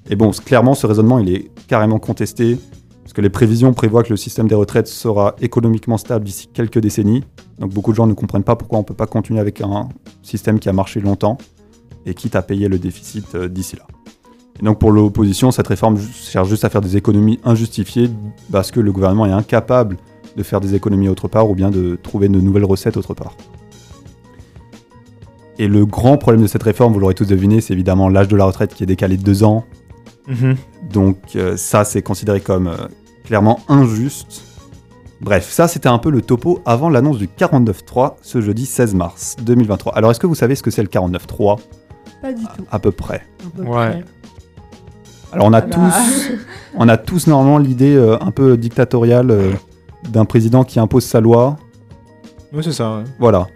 Et 0.10 0.16
bon, 0.16 0.32
clairement, 0.32 0.76
ce 0.76 0.86
raisonnement, 0.86 1.20
il 1.20 1.34
est 1.34 1.52
carrément 1.68 2.00
contesté, 2.00 2.58
parce 3.06 3.14
que 3.14 3.22
les 3.22 3.30
prévisions 3.30 3.72
prévoient 3.72 4.02
que 4.02 4.10
le 4.10 4.18
système 4.18 4.48
des 4.48 4.56
retraites 4.56 4.88
sera 4.88 5.36
économiquement 5.40 5.96
stable 6.00 6.26
d'ici 6.26 6.48
quelques 6.52 6.80
décennies. 6.80 7.24
Donc 7.60 7.72
beaucoup 7.72 7.92
de 7.92 7.96
gens 7.96 8.08
ne 8.08 8.14
comprennent 8.14 8.44
pas 8.44 8.56
pourquoi 8.56 8.80
on 8.80 8.82
ne 8.82 8.86
peut 8.88 8.96
pas 8.96 9.06
continuer 9.06 9.40
avec 9.40 9.62
un 9.62 9.90
système 10.24 10.58
qui 10.58 10.70
a 10.70 10.74
marché 10.74 11.00
longtemps, 11.02 11.38
et 12.08 12.16
quitte 12.16 12.36
à 12.36 12.42
payer 12.42 12.68
le 12.68 12.80
déficit 12.80 13.36
euh, 13.36 13.48
d'ici 13.48 13.76
là. 13.76 13.84
Et 14.60 14.66
donc 14.66 14.80
pour 14.80 14.92
l'opposition, 14.92 15.52
cette 15.52 15.68
réforme 15.68 16.00
cherche 16.00 16.50
juste 16.50 16.66
à 16.66 16.70
faire 16.70 16.82
des 16.82 16.98
économies 16.98 17.40
injustifiées, 17.44 18.10
parce 18.52 18.72
que 18.72 18.80
le 18.80 18.92
gouvernement 18.92 19.28
est 19.28 19.32
incapable 19.32 19.98
de 20.36 20.42
faire 20.42 20.60
des 20.60 20.74
économies 20.74 21.08
autre 21.08 21.28
part, 21.28 21.48
ou 21.48 21.54
bien 21.54 21.70
de 21.70 22.00
trouver 22.02 22.28
de 22.28 22.42
nouvelles 22.42 22.66
recettes 22.66 22.98
autre 22.98 23.14
part. 23.14 23.36
Et 25.60 25.68
le 25.68 25.86
grand 25.86 26.18
problème 26.18 26.42
de 26.42 26.48
cette 26.48 26.64
réforme, 26.64 26.92
vous 26.92 27.00
l'aurez 27.00 27.14
tous 27.14 27.28
deviné, 27.28 27.62
c'est 27.62 27.74
évidemment 27.74 28.10
l'âge 28.10 28.30
de 28.30 28.36
la 28.36 28.46
retraite 28.46 28.74
qui 28.74 28.82
est 28.82 28.88
décalé 28.88 29.16
de 29.16 29.24
deux 29.24 29.44
ans, 29.44 29.64
Mhm. 30.28 30.56
donc 30.92 31.18
euh, 31.36 31.56
ça, 31.58 31.84
c'est 31.86 32.02
considéré 32.02 32.42
comme 32.42 32.68
euh, 32.68 32.76
clairement 33.26 33.60
injuste. 33.70 34.44
Bref, 35.22 35.50
ça, 35.50 35.68
c'était 35.68 35.88
un 35.90 35.98
peu 35.98 36.10
le 36.10 36.22
topo 36.22 36.62
avant 36.66 36.90
l'annonce 36.90 37.18
du 37.18 37.28
49.3 37.28 38.16
ce 38.22 38.42
jeudi 38.42 38.66
16 38.66 38.96
mars 38.96 39.36
2023. 39.42 39.94
Alors, 39.96 40.12
est-ce 40.12 40.20
que 40.20 40.28
vous 40.28 40.36
savez 40.36 40.56
ce 40.56 40.64
que 40.64 40.72
c'est 40.72 40.82
le 40.84 40.90
49.3 40.90 41.60
Pas 42.22 42.34
du 42.34 42.44
tout. 42.44 42.50
À 42.72 42.80
peu 42.80 42.92
près. 42.92 43.22
À 43.46 43.58
peu 43.58 43.62
Ouais. 43.64 43.68
près. 43.92 44.04
Alors, 45.32 45.48
on 45.48 45.54
a 45.54 45.58
Ah 45.60 45.62
bah. 45.62 45.68
tous, 45.70 46.32
on 46.76 46.90
a 46.90 46.98
tous 46.98 47.28
normalement 47.28 47.58
l'idée 47.58 47.96
euh, 47.96 48.18
un 48.22 48.32
peu 48.32 48.58
dictatoriale 48.58 49.32
euh, 49.32 49.52
d'un 50.10 50.26
président 50.26 50.64
qui 50.64 50.80
impose 50.80 51.04
sa 51.06 51.22
loi. 51.22 51.58
Ouais, 52.54 52.62
c'est 52.64 52.72
ça. 52.74 52.98
ouais. 52.98 53.04
Voilà. 53.20 53.48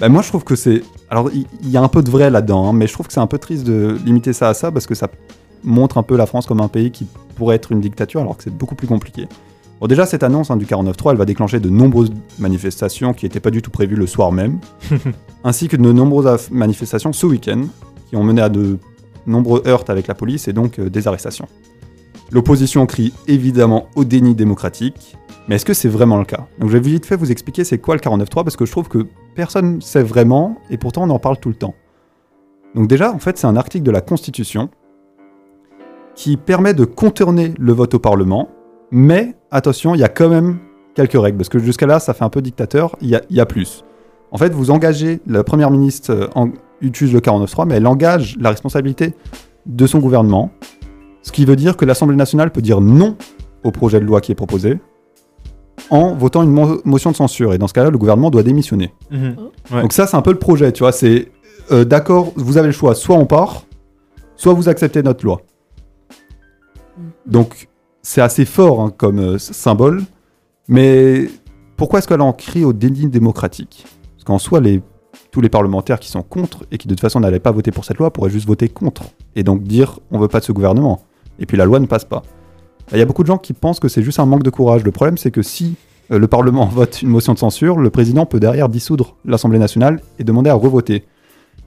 Bah, 0.00 0.08
moi, 0.08 0.22
je 0.22 0.28
trouve 0.28 0.44
que 0.44 0.56
c'est 0.56 0.82
Alors, 1.08 1.30
il 1.32 1.46
il 1.62 1.70
y, 1.70 1.76
a 1.76 1.82
un 1.82 1.88
peu 1.88 2.02
de 2.02 2.10
vrai 2.10 2.30
là-dedans, 2.30 2.68
hein, 2.68 2.72
mais 2.72 2.86
je 2.86 2.92
trouve 2.92 3.06
que 3.06 3.12
c'est 3.12 3.20
un 3.20 3.26
peu 3.28 3.38
triste 3.38 3.64
de 3.64 3.96
limiter 4.04 4.32
ça 4.32 4.48
à 4.48 4.54
ça 4.54 4.70
parce 4.72 4.86
que 4.86 4.94
ça 4.94 5.08
montre 5.64 5.98
un 5.98 6.02
peu 6.02 6.16
la 6.16 6.26
France 6.26 6.46
comme 6.46 6.60
un 6.60 6.68
pays 6.68 6.90
qui 6.90 7.06
pourrait 7.36 7.56
être 7.56 7.72
une 7.72 7.80
dictature 7.80 8.20
alors 8.20 8.36
que 8.36 8.42
c'est 8.42 8.54
beaucoup 8.54 8.74
plus 8.74 8.86
compliqué. 8.86 9.28
Bon, 9.80 9.86
déjà, 9.86 10.06
cette 10.06 10.22
annonce 10.22 10.50
hein, 10.50 10.56
du 10.56 10.64
49.3, 10.64 11.10
elle 11.12 11.16
va 11.18 11.26
déclencher 11.26 11.60
de 11.60 11.68
nombreuses 11.68 12.10
manifestations 12.38 13.12
qui 13.12 13.26
n'étaient 13.26 13.40
pas 13.40 13.50
du 13.50 13.60
tout 13.60 13.70
prévues 13.70 13.96
le 13.96 14.06
soir 14.06 14.32
même, 14.32 14.58
ainsi 15.44 15.68
que 15.68 15.76
de 15.76 15.92
nombreuses 15.92 16.50
manifestations 16.50 17.12
ce 17.12 17.26
week-end 17.26 17.62
qui 18.08 18.16
ont 18.16 18.24
mené 18.24 18.40
à 18.40 18.48
de 18.48 18.78
nombreux 19.26 19.62
heurts 19.66 19.84
avec 19.88 20.06
la 20.06 20.14
police 20.14 20.48
et 20.48 20.52
donc 20.52 20.78
euh, 20.78 20.88
des 20.88 21.08
arrestations. 21.08 21.46
L'opposition 22.30 22.86
crie 22.86 23.12
évidemment 23.28 23.88
au 23.96 24.04
déni 24.04 24.34
démocratique, 24.34 25.16
mais 25.48 25.56
est-ce 25.56 25.64
que 25.64 25.74
c'est 25.74 25.88
vraiment 25.88 26.18
le 26.18 26.24
cas? 26.24 26.46
Donc 26.58 26.70
je 26.70 26.76
vais 26.76 26.90
vite 26.90 27.06
fait 27.06 27.16
vous 27.16 27.30
expliquer 27.30 27.62
c'est 27.64 27.78
quoi 27.78 27.94
le 27.94 28.00
49.3 28.00 28.44
parce 28.44 28.56
que 28.56 28.64
je 28.64 28.70
trouve 28.70 28.88
que 28.88 29.06
personne 29.34 29.76
ne 29.76 29.80
sait 29.80 30.02
vraiment 30.02 30.56
et 30.70 30.78
pourtant 30.78 31.04
on 31.04 31.10
en 31.10 31.18
parle 31.18 31.38
tout 31.38 31.48
le 31.48 31.54
temps. 31.54 31.74
Donc 32.74 32.88
déjà, 32.88 33.12
en 33.12 33.18
fait, 33.18 33.38
c'est 33.38 33.46
un 33.46 33.56
article 33.56 33.84
de 33.84 33.90
la 33.90 34.00
Constitution 34.00 34.68
qui 36.16 36.36
permet 36.36 36.74
de 36.74 36.84
contourner 36.84 37.54
le 37.58 37.72
vote 37.72 37.94
au 37.94 37.98
Parlement, 38.00 38.48
mais 38.90 39.36
attention, 39.52 39.94
il 39.94 40.00
y 40.00 40.04
a 40.04 40.08
quand 40.08 40.28
même 40.28 40.58
quelques 40.94 41.12
règles, 41.20 41.36
parce 41.36 41.48
que 41.50 41.58
jusqu'à 41.58 41.86
là, 41.86 42.00
ça 42.00 42.14
fait 42.14 42.24
un 42.24 42.30
peu 42.30 42.40
dictateur, 42.42 42.96
il 43.00 43.08
y 43.10 43.14
a, 43.14 43.22
il 43.30 43.36
y 43.36 43.40
a 43.40 43.46
plus. 43.46 43.84
En 44.32 44.38
fait, 44.38 44.50
vous 44.52 44.70
engagez, 44.70 45.20
la 45.26 45.44
Première 45.44 45.70
ministre 45.70 46.10
euh, 46.12 46.26
en- 46.34 46.48
utilise 46.80 47.12
le 47.14 47.20
49.3, 47.20 47.66
mais 47.66 47.74
elle 47.76 47.86
engage 47.86 48.36
la 48.40 48.50
responsabilité 48.50 49.14
de 49.66 49.86
son 49.86 49.98
gouvernement, 49.98 50.50
ce 51.22 51.32
qui 51.32 51.44
veut 51.44 51.56
dire 51.56 51.76
que 51.76 51.84
l'Assemblée 51.84 52.16
nationale 52.16 52.50
peut 52.50 52.62
dire 52.62 52.80
non 52.80 53.16
au 53.64 53.70
projet 53.70 54.00
de 54.00 54.04
loi 54.04 54.20
qui 54.20 54.32
est 54.32 54.36
proposé 54.36 54.78
en 55.90 56.14
votant 56.14 56.42
une 56.42 56.50
mo- 56.50 56.80
motion 56.84 57.10
de 57.10 57.16
censure, 57.16 57.52
et 57.52 57.58
dans 57.58 57.68
ce 57.68 57.74
cas-là, 57.74 57.90
le 57.90 57.98
gouvernement 57.98 58.30
doit 58.30 58.42
démissionner. 58.42 58.92
Mhm. 59.10 59.36
Ouais. 59.72 59.82
Donc 59.82 59.92
ça, 59.92 60.06
c'est 60.06 60.16
un 60.16 60.22
peu 60.22 60.32
le 60.32 60.38
projet, 60.38 60.72
tu 60.72 60.80
vois, 60.80 60.92
c'est 60.92 61.30
euh, 61.72 61.84
d'accord, 61.84 62.32
vous 62.36 62.56
avez 62.58 62.68
le 62.68 62.72
choix, 62.72 62.94
soit 62.94 63.16
on 63.16 63.26
part, 63.26 63.64
soit 64.36 64.52
vous 64.54 64.68
acceptez 64.68 65.02
notre 65.02 65.24
loi. 65.24 65.42
Donc 67.26 67.68
c'est 68.02 68.20
assez 68.20 68.44
fort 68.44 68.80
hein, 68.80 68.92
comme 68.96 69.18
euh, 69.18 69.38
symbole, 69.38 70.02
mais 70.68 71.28
pourquoi 71.76 71.98
est-ce 71.98 72.08
qu'elle 72.08 72.20
en 72.20 72.32
crie 72.32 72.64
au 72.64 72.72
déni 72.72 73.08
démocratique? 73.08 73.84
Parce 74.14 74.24
qu'en 74.24 74.38
soi, 74.38 74.60
tous 75.30 75.40
les 75.40 75.48
parlementaires 75.48 76.00
qui 76.00 76.08
sont 76.08 76.22
contre 76.22 76.64
et 76.70 76.78
qui 76.78 76.88
de 76.88 76.94
toute 76.94 77.00
façon 77.00 77.20
n'allaient 77.20 77.40
pas 77.40 77.50
voter 77.50 77.70
pour 77.70 77.84
cette 77.84 77.98
loi 77.98 78.12
pourraient 78.12 78.30
juste 78.30 78.46
voter 78.46 78.68
contre 78.68 79.04
et 79.34 79.42
donc 79.42 79.62
dire 79.62 79.98
on 80.10 80.18
veut 80.18 80.28
pas 80.28 80.40
de 80.40 80.44
ce 80.44 80.52
gouvernement. 80.52 81.02
Et 81.38 81.46
puis 81.46 81.56
la 81.56 81.64
loi 81.64 81.78
ne 81.78 81.86
passe 81.86 82.04
pas. 82.04 82.22
Il 82.92 82.98
y 82.98 83.02
a 83.02 83.04
beaucoup 83.04 83.22
de 83.22 83.28
gens 83.28 83.38
qui 83.38 83.52
pensent 83.52 83.80
que 83.80 83.88
c'est 83.88 84.02
juste 84.02 84.20
un 84.20 84.26
manque 84.26 84.44
de 84.44 84.50
courage. 84.50 84.84
Le 84.84 84.92
problème, 84.92 85.18
c'est 85.18 85.32
que 85.32 85.42
si 85.42 85.74
euh, 86.12 86.18
le 86.18 86.26
Parlement 86.28 86.66
vote 86.72 87.02
une 87.02 87.08
motion 87.08 87.34
de 87.34 87.38
censure, 87.38 87.76
le 87.78 87.90
président 87.90 88.26
peut 88.26 88.40
derrière 88.40 88.68
dissoudre 88.68 89.16
l'Assemblée 89.24 89.58
nationale 89.58 90.00
et 90.18 90.24
demander 90.24 90.50
à 90.50 90.54
revoter. 90.54 91.04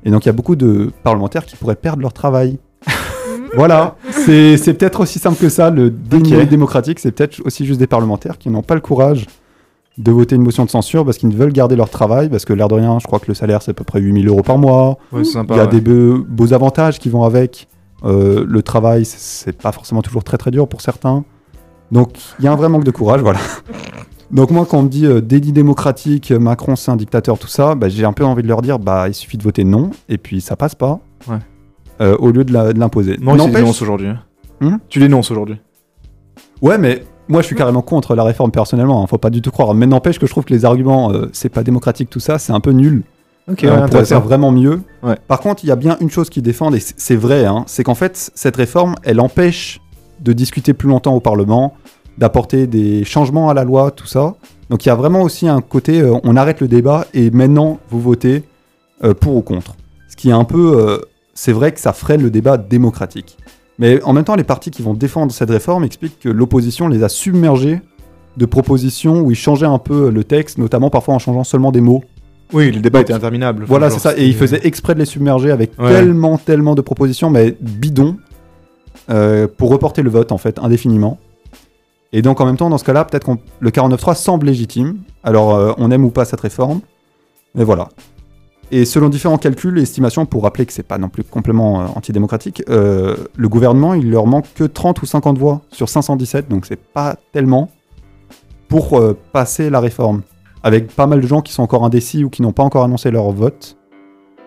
Et 0.06 0.12
donc 0.12 0.26
il 0.26 0.28
y 0.28 0.30
a 0.30 0.34
beaucoup 0.34 0.56
de 0.56 0.92
parlementaires 1.04 1.46
qui 1.46 1.56
pourraient 1.56 1.76
perdre 1.76 2.02
leur 2.02 2.14
travail. 2.14 2.58
voilà, 3.56 3.96
c'est 4.10 4.74
peut-être 4.78 5.02
aussi 5.02 5.20
simple 5.20 5.38
que 5.40 5.50
ça, 5.50 5.70
le 5.70 5.90
déni 5.90 6.46
démocratique, 6.46 7.00
c'est 7.00 7.12
peut-être 7.12 7.42
aussi 7.46 7.66
juste 7.66 7.80
des 7.80 7.88
parlementaires 7.88 8.38
qui 8.38 8.50
n'ont 8.50 8.62
pas 8.64 8.76
le 8.76 8.82
courage 8.82 9.26
de 9.98 10.12
voter 10.12 10.36
une 10.36 10.44
motion 10.44 10.64
de 10.64 10.70
censure 10.70 11.04
parce 11.04 11.18
qu'ils 11.18 11.36
veulent 11.36 11.52
garder 11.52 11.76
leur 11.76 11.90
travail, 11.90 12.30
parce 12.30 12.46
que 12.46 12.54
l'air 12.54 12.68
de 12.70 12.76
rien, 12.76 13.00
je 13.00 13.08
crois 13.08 13.20
que 13.20 13.26
le 13.28 13.34
salaire 13.34 13.62
c'est 13.62 13.72
à 13.72 13.74
peu 13.74 13.84
près 13.84 14.00
8000 14.00 14.28
euros 14.30 14.44
par 14.44 14.58
mois, 14.58 14.98
Ouais, 15.12 15.24
c'est 15.24 15.32
sympa. 15.34 15.56
il 15.56 15.58
y 15.58 15.60
a 15.60 15.64
ouais. 15.66 15.70
des 15.70 15.82
be- 15.82 16.24
beaux 16.26 16.54
avantages 16.54 17.00
qui 17.00 17.10
vont 17.10 17.24
avec. 17.24 17.68
Euh, 18.06 18.46
le 18.48 18.62
travail, 18.64 19.04
c'est- 19.04 19.20
c'est 19.20 19.58
pas 19.62 19.74
forcément 19.74 20.02
toujours 20.02 20.24
très 20.24 20.38
très 20.38 20.52
dur 20.52 20.70
pour 20.70 20.80
certains. 20.80 21.26
Donc 21.92 22.12
il 22.40 22.46
y 22.46 22.48
a 22.48 22.52
un 22.54 22.56
vrai 22.56 22.70
manque 22.70 22.86
de 22.86 22.92
courage, 22.92 23.20
voilà. 23.24 23.40
Donc 24.32 24.52
moi, 24.52 24.66
quand 24.70 24.78
on 24.78 24.84
me 24.84 24.88
dit 24.90 25.06
euh, 25.06 25.20
délit 25.22 25.52
démocratique, 25.52 26.32
Macron 26.32 26.78
c'est 26.78 26.92
un 26.92 26.96
dictateur, 26.96 27.38
tout 27.38 27.48
ça, 27.50 27.76
bah, 27.76 27.90
j'ai 27.90 28.06
un 28.06 28.14
peu 28.14 28.24
envie 28.24 28.44
de 28.44 28.48
leur 28.48 28.62
dire, 28.62 28.80
bah 28.80 29.10
il 29.10 29.14
suffit 29.14 29.38
de 29.38 29.44
voter 29.44 29.66
non, 29.66 29.90
et 30.08 30.18
puis 30.18 30.40
ça 30.40 30.56
passe 30.56 30.76
pas. 30.76 31.00
Ouais. 31.28 31.40
Euh, 32.02 32.16
au 32.18 32.32
lieu 32.32 32.44
de 32.46 32.54
l'imposer. 32.80 33.18
Tu 33.18 33.24
N'empêche- 33.24 33.54
dénonces 33.56 33.82
aujourd'hui. 33.82 34.08
hein. 34.08 34.20
Hmm 34.62 34.78
tu 34.90 35.00
dénonces 35.00 35.32
aujourd'hui. 35.32 35.58
Ouais, 36.62 36.78
mais 36.78 37.04
moi 37.28 37.42
je 37.42 37.48
suis 37.48 37.56
carrément 37.56 37.82
contre 37.82 38.16
la 38.16 38.24
réforme 38.24 38.52
personnellement, 38.52 39.04
hein, 39.04 39.08
faut 39.08 39.18
pas 39.18 39.30
du 39.30 39.42
tout 39.42 39.52
croire. 39.52 39.74
Mais 39.74 39.86
n'empêche 39.86 40.20
que 40.20 40.26
je 40.26 40.32
trouve 40.32 40.46
que 40.46 40.54
les 40.54 40.66
arguments, 40.66 41.12
euh, 41.12 41.30
c'est 41.34 41.50
pas 41.50 41.64
démocratique, 41.64 42.10
tout 42.10 42.20
ça, 42.20 42.40
c'est 42.40 42.54
un 42.54 42.60
peu 42.60 42.72
nul. 42.72 43.04
Ok, 43.52 43.64
Euh, 43.64 43.82
on 43.84 43.88
pourrait 43.90 44.06
faire 44.06 44.22
vraiment 44.22 44.52
mieux. 44.52 44.82
Ouais. 45.04 45.16
Par 45.28 45.40
contre, 45.40 45.64
il 45.64 45.68
y 45.68 45.72
a 45.72 45.76
bien 45.76 45.98
une 46.02 46.10
chose 46.10 46.30
qui 46.30 46.42
défendent, 46.42 46.76
et 46.76 46.80
c'est 46.80 47.16
vrai, 47.16 47.46
hein, 47.46 47.64
c'est 47.68 47.84
qu'en 47.84 47.96
fait, 47.96 48.32
cette 48.36 48.56
réforme, 48.58 48.96
elle 49.04 49.20
empêche 49.20 49.80
de 50.22 50.34
discuter 50.34 50.74
plus 50.74 50.88
longtemps 50.90 51.16
au 51.16 51.20
Parlement, 51.20 51.74
d'apporter 52.18 52.68
des 52.68 53.04
changements 53.06 53.50
à 53.50 53.54
la 53.54 53.64
loi, 53.64 53.92
tout 53.92 54.08
ça. 54.08 54.36
Donc 54.70 54.86
il 54.86 54.90
y 54.90 54.92
a 54.92 54.96
vraiment 54.96 55.22
aussi 55.22 55.48
un 55.48 55.62
côté, 55.62 56.02
euh, 56.02 56.14
on 56.24 56.36
arrête 56.36 56.60
le 56.62 56.68
débat 56.68 57.06
et 57.14 57.32
maintenant 57.32 57.80
vous 57.90 58.00
votez 58.02 58.44
euh, 59.04 59.14
pour 59.14 59.36
ou 59.38 59.42
contre. 59.42 59.76
Ce 60.10 60.16
qui 60.16 60.30
est 60.30 60.34
un 60.34 60.44
peu, 60.44 61.02
c'est 61.42 61.54
vrai 61.54 61.72
que 61.72 61.80
ça 61.80 61.94
freine 61.94 62.22
le 62.22 62.30
débat 62.30 62.58
démocratique. 62.58 63.38
Mais 63.78 64.04
en 64.04 64.12
même 64.12 64.26
temps, 64.26 64.36
les 64.36 64.44
partis 64.44 64.72
qui 64.72 64.82
vont 64.82 64.94
défendre 64.94 65.32
cette 65.32 65.50
réforme 65.50 65.86
expliquent 65.86 66.20
que 66.20 66.28
l'opposition 66.28 66.90
les 66.90 67.02
a 67.02 67.08
submergés 67.08 67.80
de 68.36 68.46
propositions 68.46 69.22
où 69.22 69.32
ils 69.32 69.38
changeaient 69.38 69.66
un 69.66 69.78
peu 69.80 70.10
le 70.10 70.26
texte, 70.26 70.58
notamment 70.58 70.90
parfois 70.90 71.14
en 71.14 71.20
changeant 71.20 71.46
seulement 71.46 71.72
des 71.72 71.80
mots. 71.80 72.04
Oui, 72.52 72.74
le 72.74 72.82
débat 72.82 73.00
Donc, 73.00 73.06
était 73.06 73.14
interminable. 73.14 73.64
Voilà, 73.66 73.90
c'est 73.90 74.00
ça. 74.00 74.18
Et 74.18 74.26
il 74.26 74.34
c'était- 74.34 74.40
faisait 74.40 74.68
exprès 74.68 74.96
de 74.96 75.00
les 75.00 75.06
submerger 75.06 75.50
avec 75.52 75.72
Ouais. 75.80 75.92
tellement, 75.94 76.38
tellement 76.38 76.76
de 76.76 76.82
propositions, 76.82 77.30
mais 77.30 77.56
bidons, 77.62 78.18
euh, 79.10 79.48
pour 79.48 79.70
reporter 79.70 80.02
le 80.02 80.10
vote, 80.10 80.34
en 80.34 80.38
fait, 80.38 80.60
indéfiniment. 80.60 81.20
Et 82.12 82.22
donc, 82.22 82.42
en 82.42 82.46
même 82.46 82.58
temps, 82.58 82.70
dans 82.70 82.78
ce 82.80 82.84
cas-là, 82.84 83.06
peut-être 83.06 83.28
que 83.28 83.40
le 83.62 83.72
49.3 83.72 84.14
semble 84.14 84.48
légitime. 84.48 84.98
Alors, 85.24 85.56
euh, 85.56 85.72
on 85.78 85.90
aime 85.92 86.04
ou 86.04 86.10
pas 86.10 86.26
cette 86.26 86.42
réforme. 86.42 86.82
Mais 87.56 87.64
voilà. 87.64 87.88
Et 88.72 88.86
selon 88.86 89.10
différents 89.10 89.40
calculs 89.40 89.80
et 89.80 89.82
estimations, 89.82 90.26
pour 90.26 90.44
rappeler 90.44 90.66
que 90.66 90.74
c'est 90.74 90.84
pas 90.84 91.00
non 91.00 91.10
plus 91.10 91.24
complètement 91.24 91.82
euh, 91.82 91.86
antidémocratique, 91.96 92.64
euh, 92.70 93.16
le 93.36 93.50
gouvernement, 93.50 93.96
il 93.96 94.12
leur 94.12 94.28
manque 94.28 94.46
que 94.54 94.64
30 94.64 95.02
ou 95.02 95.06
50 95.08 95.38
voix 95.38 95.62
sur 95.72 95.90
517, 95.90 96.50
donc 96.50 96.66
c'est 96.68 96.80
pas 96.80 97.16
tellement 97.32 97.70
pour 98.68 99.00
euh, 99.00 99.18
passer 99.34 99.72
la 99.72 99.80
réforme 99.80 100.22
avec 100.62 100.94
pas 100.94 101.08
mal 101.08 101.22
de 101.22 101.28
gens 101.28 101.42
qui 101.42 101.52
sont 101.52 101.64
encore 101.64 101.84
indécis 101.84 102.24
ou 102.24 102.30
qui 102.30 102.42
n'ont 102.42 102.52
pas 102.52 102.64
encore 102.64 102.84
annoncé 102.84 103.10
leur 103.10 103.32
vote. 103.32 103.78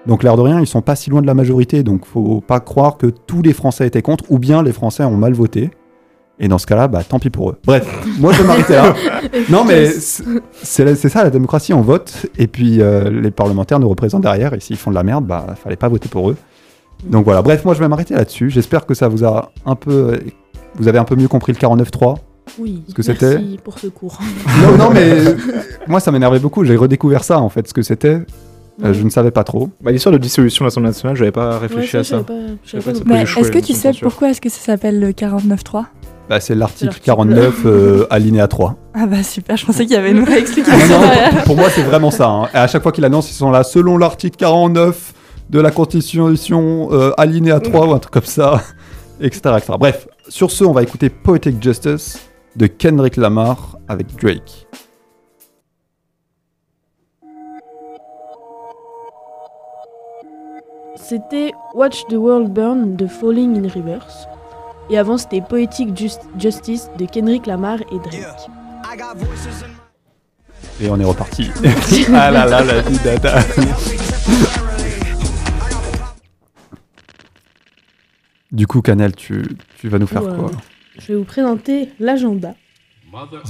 Donc 0.07 0.23
l'air 0.23 0.37
de 0.37 0.43
rien, 0.43 0.61
ils 0.61 0.67
sont 0.67 0.83
pas 0.83 0.95
si 0.95 1.11
loin 1.11 1.23
de 1.23 1.27
la 1.27 1.35
majorité, 1.35 1.83
donc 1.83 2.05
faut 2.05 2.41
pas 2.41 2.61
croire 2.61 2.99
que 2.99 3.07
tous 3.07 3.43
les 3.43 3.53
Français 3.53 3.87
étaient 3.87 4.03
contre, 4.03 4.25
ou 4.31 4.39
bien 4.39 4.63
les 4.63 4.73
Français 4.73 5.05
ont 5.05 5.17
mal 5.17 5.33
voté. 5.33 5.71
Et 6.45 6.49
dans 6.49 6.59
ce 6.59 6.67
cas-là, 6.67 6.89
bah 6.89 7.03
tant 7.09 7.21
pis 7.21 7.31
pour 7.31 7.51
eux. 7.51 7.57
Bref, 7.65 7.87
moi 8.19 8.33
je 8.33 8.43
vais 8.43 8.49
m'arrêter 8.49 8.75
là. 8.75 8.95
Non 9.49 9.65
mais 9.65 9.87
c'est 9.91 11.09
ça 11.09 11.23
la 11.23 11.31
démocratie, 11.31 11.73
on 11.73 11.83
vote, 11.83 12.27
et 12.37 12.49
puis 12.49 12.83
euh, 12.83 13.09
les 13.11 13.31
parlementaires 13.31 13.79
nous 13.79 13.89
représentent 13.89 14.23
derrière, 14.23 14.53
et 14.53 14.59
s'ils 14.61 14.77
font 14.77 14.91
de 14.91 14.97
la 14.97 15.05
merde, 15.05 15.25
bah 15.25 15.55
fallait 15.63 15.77
pas 15.77 15.89
voter 15.89 16.09
pour 16.09 16.31
eux. 16.31 16.37
Donc 17.05 17.25
voilà, 17.25 17.43
bref, 17.43 17.65
moi 17.65 17.75
je 17.75 17.79
vais 17.79 17.87
m'arrêter 17.89 18.15
là-dessus. 18.15 18.51
J'espère 18.51 18.87
que 18.87 18.95
ça 18.95 19.09
vous 19.09 19.25
a 19.25 19.53
un 19.67 19.77
peu... 19.77 20.19
Vous 20.75 20.89
avez 20.89 20.99
un 20.99 21.05
peu 21.05 21.15
mieux 21.17 21.29
compris 21.29 21.53
le 21.53 21.59
49.3. 21.59 22.17
Oui, 22.59 22.83
Ce 22.89 22.95
que 22.95 23.03
merci 23.07 23.21
c'était 23.25 23.57
pour 23.63 23.79
ce 23.79 23.87
cours. 23.87 24.19
Non, 24.63 24.77
non, 24.77 24.91
mais 24.93 25.11
euh, 25.11 25.37
moi 25.87 26.01
ça 26.01 26.11
m'énervait 26.11 26.41
beaucoup. 26.41 26.65
J'ai 26.65 26.77
redécouvert 26.77 27.23
ça 27.23 27.39
en 27.39 27.49
fait, 27.49 27.69
ce 27.69 27.75
que 27.75 27.83
c'était. 27.83 28.19
Euh, 28.83 28.93
je 28.95 29.03
ne 29.03 29.11
savais 29.11 29.31
pas 29.31 29.45
trop. 29.45 29.69
Bah, 29.81 29.93
L'histoire 29.93 30.13
de 30.13 30.19
dissolution 30.19 30.65
de 30.65 30.67
l'Assemblée 30.69 30.89
nationale, 30.89 31.17
j'avais 31.17 31.31
pas 31.31 31.59
réfléchi 31.59 31.97
Ouais, 31.97 32.01
à 32.01 32.05
ça, 32.05 32.25
je 32.65 32.81
je 32.81 32.91
Mais 33.05 33.27
ça 33.27 33.41
est-ce 33.41 33.53
que 33.53 33.59
tu 33.59 33.75
sais 33.75 33.93
censure. 33.93 34.09
pourquoi 34.09 34.31
est-ce 34.31 34.41
que 34.41 34.49
ça 34.49 34.61
s'appelle 34.61 34.99
le 34.99 35.11
49.3 35.11 35.85
Bah, 36.29 36.41
c'est 36.41 36.55
l'article 36.55 36.87
l'article. 36.87 37.05
49, 37.07 37.55
euh, 37.67 38.07
alinéa 38.11 38.49
3. 38.49 38.77
Ah 38.95 39.07
bah 39.07 39.23
super, 39.23 39.57
je 39.57 39.67
pensais 39.67 39.85
qu'il 39.85 39.95
y 39.95 39.99
avait 39.99 40.13
une 40.13 40.25
vraie 40.25 40.39
explication 40.39 41.01
non, 41.01 41.07
pour, 41.31 41.43
pour 41.45 41.57
moi, 41.57 41.69
c'est 41.71 41.83
vraiment 41.83 42.11
ça. 42.11 42.27
hein. 42.29 42.49
Et 42.55 42.57
à 42.59 42.67
chaque 42.69 42.83
fois 42.83 42.93
qu'ils 42.93 43.05
annoncent, 43.05 43.29
ils 43.31 43.35
sont 43.35 43.51
là, 43.51 43.65
selon 43.65 43.99
l'article 43.99 44.37
49 44.37 45.15
de 45.51 45.61
la 45.61 45.71
Constitution, 45.71 46.89
euh, 46.93 47.11
alinéa 47.19 47.61
3 47.61 47.87
ou 47.87 47.93
un 47.93 47.99
truc 47.99 48.13
comme 48.15 48.23
ça, 48.25 48.63
etc., 49.21 49.41
etc. 49.59 49.75
Bref, 49.79 50.09
sur 50.29 50.51
ce, 50.51 50.65
on 50.65 50.73
va 50.73 50.83
écouter 50.83 51.11
Poetic 51.11 51.63
Justice 51.63 52.19
de 52.57 52.67
Kendrick 52.67 53.17
Lamar 53.17 53.77
avec 53.89 54.07
Drake. 54.17 54.67
C'était 60.97 61.53
Watch 61.75 62.05
the 62.09 62.15
World 62.15 62.53
Burn 62.53 62.97
de 62.97 63.07
Falling 63.07 63.57
in 63.59 63.69
Reverse. 63.69 64.27
Et 64.93 64.99
avant, 64.99 65.17
c'était 65.17 65.41
Poetic 65.41 65.97
Just- 65.97 66.21
Justice 66.39 66.91
de 66.99 67.07
Kendrick 67.07 67.47
Lamar 67.47 67.81
et 67.81 67.99
Drake. 67.99 68.51
Et 70.83 70.91
on 70.91 71.01
est 71.01 71.05
reparti. 71.05 71.51
ah 72.15 72.31
là 72.31 72.45
là, 72.45 72.63
la 72.63 72.83
vie 72.83 72.99
dada. 73.03 73.39
Du 78.51 78.67
coup, 78.67 78.83
Canel, 78.83 79.17
tu, 79.17 79.43
tu 79.79 79.89
vas 79.89 79.99
nous 79.99 80.07
faire 80.07 80.21
quoi 80.23 80.51
Je 80.99 81.07
vais 81.07 81.15
vous 81.19 81.25
présenter 81.25 81.89
l'agenda. 81.99 82.55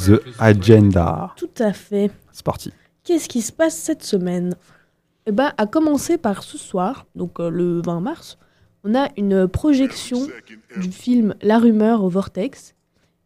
The 0.07 0.21
Agenda. 0.39 1.33
Tout 1.37 1.51
à 1.59 1.73
fait. 1.73 2.13
C'est 2.31 2.45
parti. 2.45 2.73
Qu'est-ce 3.03 3.29
qui 3.29 3.43
se 3.43 3.51
passe 3.51 3.75
cette 3.75 4.05
semaine? 4.05 4.55
Eh 5.27 5.33
ben, 5.33 5.53
à 5.57 5.67
commencer 5.67 6.19
par 6.19 6.45
ce 6.45 6.57
soir, 6.57 7.07
donc 7.17 7.41
euh, 7.41 7.51
le 7.51 7.83
20 7.85 7.99
mars, 8.01 8.39
on 8.85 8.95
a 8.95 9.09
une 9.17 9.47
projection 9.49 10.27
du 10.81 10.91
film 10.91 11.35
La 11.43 11.59
Rumeur 11.59 12.03
au 12.05 12.09
Vortex. 12.09 12.75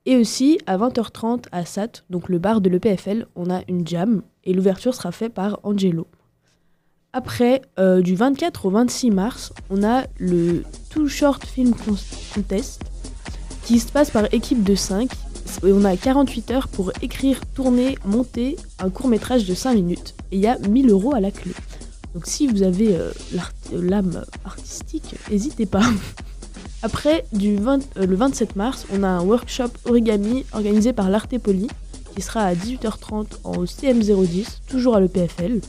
Et 0.09 0.17
aussi, 0.17 0.59
à 0.67 0.77
20h30 0.79 1.47
à 1.51 1.65
SAT, 1.65 2.05
donc 2.11 2.29
le 2.29 2.39
bar 2.39 2.61
de 2.61 2.71
l'EPFL, 2.71 3.27
on 3.35 3.51
a 3.51 3.63
une 3.69 3.87
jam. 3.87 4.23
Et 4.45 4.53
l'ouverture 4.53 4.95
sera 4.95 5.11
faite 5.11 5.35
par 5.35 5.59
Angelo. 5.65 6.07
Après, 7.13 7.63
euh, 7.79 8.03
du 8.03 8.15
24 8.15 8.67
au 8.67 8.71
26 8.71 9.11
mars, 9.11 9.53
on 9.71 9.83
a 9.83 10.05
le 10.19 10.63
Too 10.91 11.09
Short 11.09 11.45
Film 11.45 11.75
Con- 11.75 11.97
Contest 12.35 12.83
qui 13.65 13.81
se 13.81 13.91
passe 13.91 14.11
par 14.11 14.33
équipe 14.33 14.63
de 14.63 14.75
5. 14.77 15.11
Et 15.67 15.73
on 15.73 15.85
a 15.85 15.97
48 15.97 16.51
heures 16.53 16.69
pour 16.69 16.93
écrire, 17.03 17.41
tourner, 17.55 17.97
monter 18.05 18.57
un 18.79 18.91
court 18.91 19.09
métrage 19.09 19.45
de 19.47 19.55
5 19.55 19.75
minutes. 19.75 20.15
Et 20.31 20.37
il 20.37 20.43
y 20.43 20.47
a 20.47 20.59
1000 20.59 20.91
euros 20.91 21.15
à 21.15 21.21
la 21.21 21.31
clé. 21.33 21.53
Donc 22.17 22.25
si 22.25 22.47
vous 22.47 22.63
avez 22.63 22.97
euh, 22.97 23.11
euh, 23.35 23.83
l'âme 23.83 24.25
artistique, 24.47 25.17
n'hésitez 25.31 25.67
pas. 25.67 25.83
Après, 26.83 27.27
du 27.35 27.57
20 27.57 27.99
euh, 27.99 28.07
le 28.07 28.17
27 28.17 28.57
mars, 28.57 28.87
on 28.91 29.03
a 29.03 29.07
un 29.07 29.21
workshop 29.21 29.69
origami 29.85 30.47
organisé 30.53 30.95
par 30.95 31.11
l'Artépoli 31.11 31.69
qui 32.15 32.23
sera 32.23 32.45
à 32.45 32.55
18h30 32.55 33.27
en 33.45 33.65
CM010, 33.65 34.47
toujours 34.67 34.97
à 34.97 35.01
l'EPFL. 35.01 35.61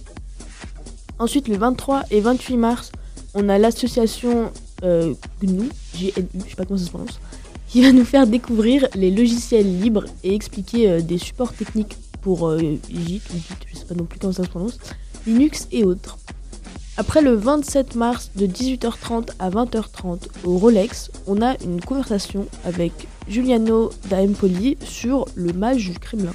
Ensuite, 1.19 1.49
le 1.49 1.57
23 1.57 2.03
et 2.11 2.21
28 2.21 2.55
mars, 2.55 2.93
on 3.33 3.49
a 3.49 3.57
l'association 3.57 4.49
GNU, 4.81 5.17
GNU, 5.41 5.69
je 5.99 6.05
sais 6.05 6.55
pas 6.55 6.63
comment 6.63 6.79
ça 6.79 6.85
se 6.85 6.91
prononce, 6.91 7.19
qui 7.67 7.81
va 7.81 7.91
nous 7.91 8.05
faire 8.05 8.25
découvrir 8.25 8.87
les 8.95 9.11
logiciels 9.11 9.81
libres 9.81 10.05
et 10.23 10.33
expliquer 10.33 11.01
des 11.01 11.17
supports 11.17 11.51
techniques 11.51 11.97
pour 12.21 12.57
JIT 12.57 13.21
ou 13.33 13.37
JIT, 13.37 13.57
je 13.67 13.77
sais 13.79 13.85
pas 13.85 13.95
non 13.95 14.05
plus 14.05 14.17
comment 14.17 14.31
ça 14.31 14.45
se 14.45 14.49
prononce, 14.49 14.79
Linux 15.25 15.67
et 15.73 15.83
autres. 15.83 16.17
Après 16.97 17.21
le 17.21 17.35
27 17.35 17.95
mars 17.95 18.31
de 18.35 18.47
18h30 18.47 19.29
à 19.39 19.49
20h30 19.51 20.17
au 20.45 20.57
Rolex, 20.57 21.11
on 21.27 21.41
a 21.43 21.55
une 21.63 21.79
conversation 21.79 22.47
avec 22.65 22.91
Giuliano 23.29 23.91
da 24.09 24.17
Empoli 24.17 24.77
sur 24.83 25.25
le 25.35 25.53
mage 25.53 25.89
du 25.91 25.99
Kremlin. 25.99 26.31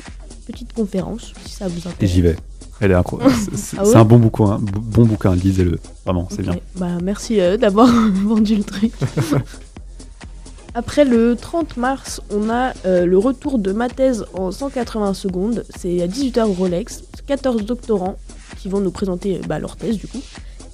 Petite 0.46 0.72
conférence, 0.72 1.32
si 1.44 1.52
ça 1.52 1.66
vous 1.66 1.80
Et 1.80 1.88
intéresse. 1.88 2.10
j'y 2.14 2.20
vais. 2.20 2.36
Elle 2.80 2.92
est 2.92 2.94
incroyable. 2.94 3.34
C'est- 3.56 3.76
Ah 3.78 3.84
ouais 3.86 3.96
un 3.96 4.04
bon 4.04 4.18
bouquin, 4.18 4.58
b- 4.58 4.70
bon 4.74 5.04
bouquin, 5.04 5.34
lisez-le. 5.34 5.78
Vraiment, 6.04 6.28
c'est 6.30 6.42
bien. 6.42 6.56
Bah, 6.76 6.98
merci 7.02 7.40
euh, 7.40 7.56
d'avoir 7.56 7.88
vendu 8.24 8.56
le 8.56 8.64
truc. 8.64 8.92
Après 10.74 11.04
le 11.04 11.36
30 11.36 11.76
mars, 11.76 12.20
on 12.30 12.48
a 12.50 12.72
euh, 12.86 13.04
le 13.04 13.18
retour 13.18 13.58
de 13.58 13.72
ma 13.72 13.88
thèse 13.88 14.24
en 14.32 14.50
180 14.50 15.14
secondes. 15.14 15.64
C'est 15.76 16.00
à 16.02 16.06
18h 16.06 16.44
au 16.44 16.52
Rolex. 16.52 17.02
14 17.26 17.64
doctorants 17.64 18.16
qui 18.58 18.68
vont 18.68 18.80
nous 18.80 18.90
présenter 18.90 19.40
bah, 19.46 19.58
leur 19.60 19.76
thèse 19.76 19.96
du 19.98 20.06
coup. 20.08 20.20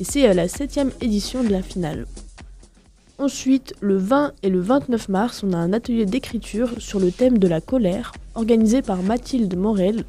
Et 0.00 0.04
c'est 0.04 0.28
euh, 0.28 0.34
la 0.34 0.46
7ème 0.46 0.90
édition 1.00 1.42
de 1.42 1.48
la 1.48 1.62
finale. 1.62 2.06
Ensuite, 3.18 3.74
le 3.80 3.96
20 3.96 4.32
et 4.44 4.48
le 4.48 4.60
29 4.60 5.08
mars, 5.08 5.42
on 5.42 5.52
a 5.52 5.56
un 5.56 5.72
atelier 5.72 6.06
d'écriture 6.06 6.70
sur 6.78 7.00
le 7.00 7.10
thème 7.10 7.38
de 7.38 7.48
la 7.48 7.60
colère, 7.60 8.12
organisé 8.36 8.80
par 8.80 9.02
Mathilde 9.02 9.56
Morel, 9.56 10.04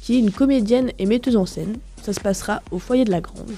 qui 0.00 0.14
est 0.14 0.20
une 0.20 0.30
comédienne 0.30 0.92
et 0.98 1.06
metteuse 1.06 1.36
en 1.36 1.46
scène. 1.46 1.76
Ça 2.02 2.12
se 2.12 2.20
passera 2.20 2.62
au 2.70 2.78
foyer 2.78 3.04
de 3.04 3.10
la 3.10 3.20
Grange. 3.20 3.56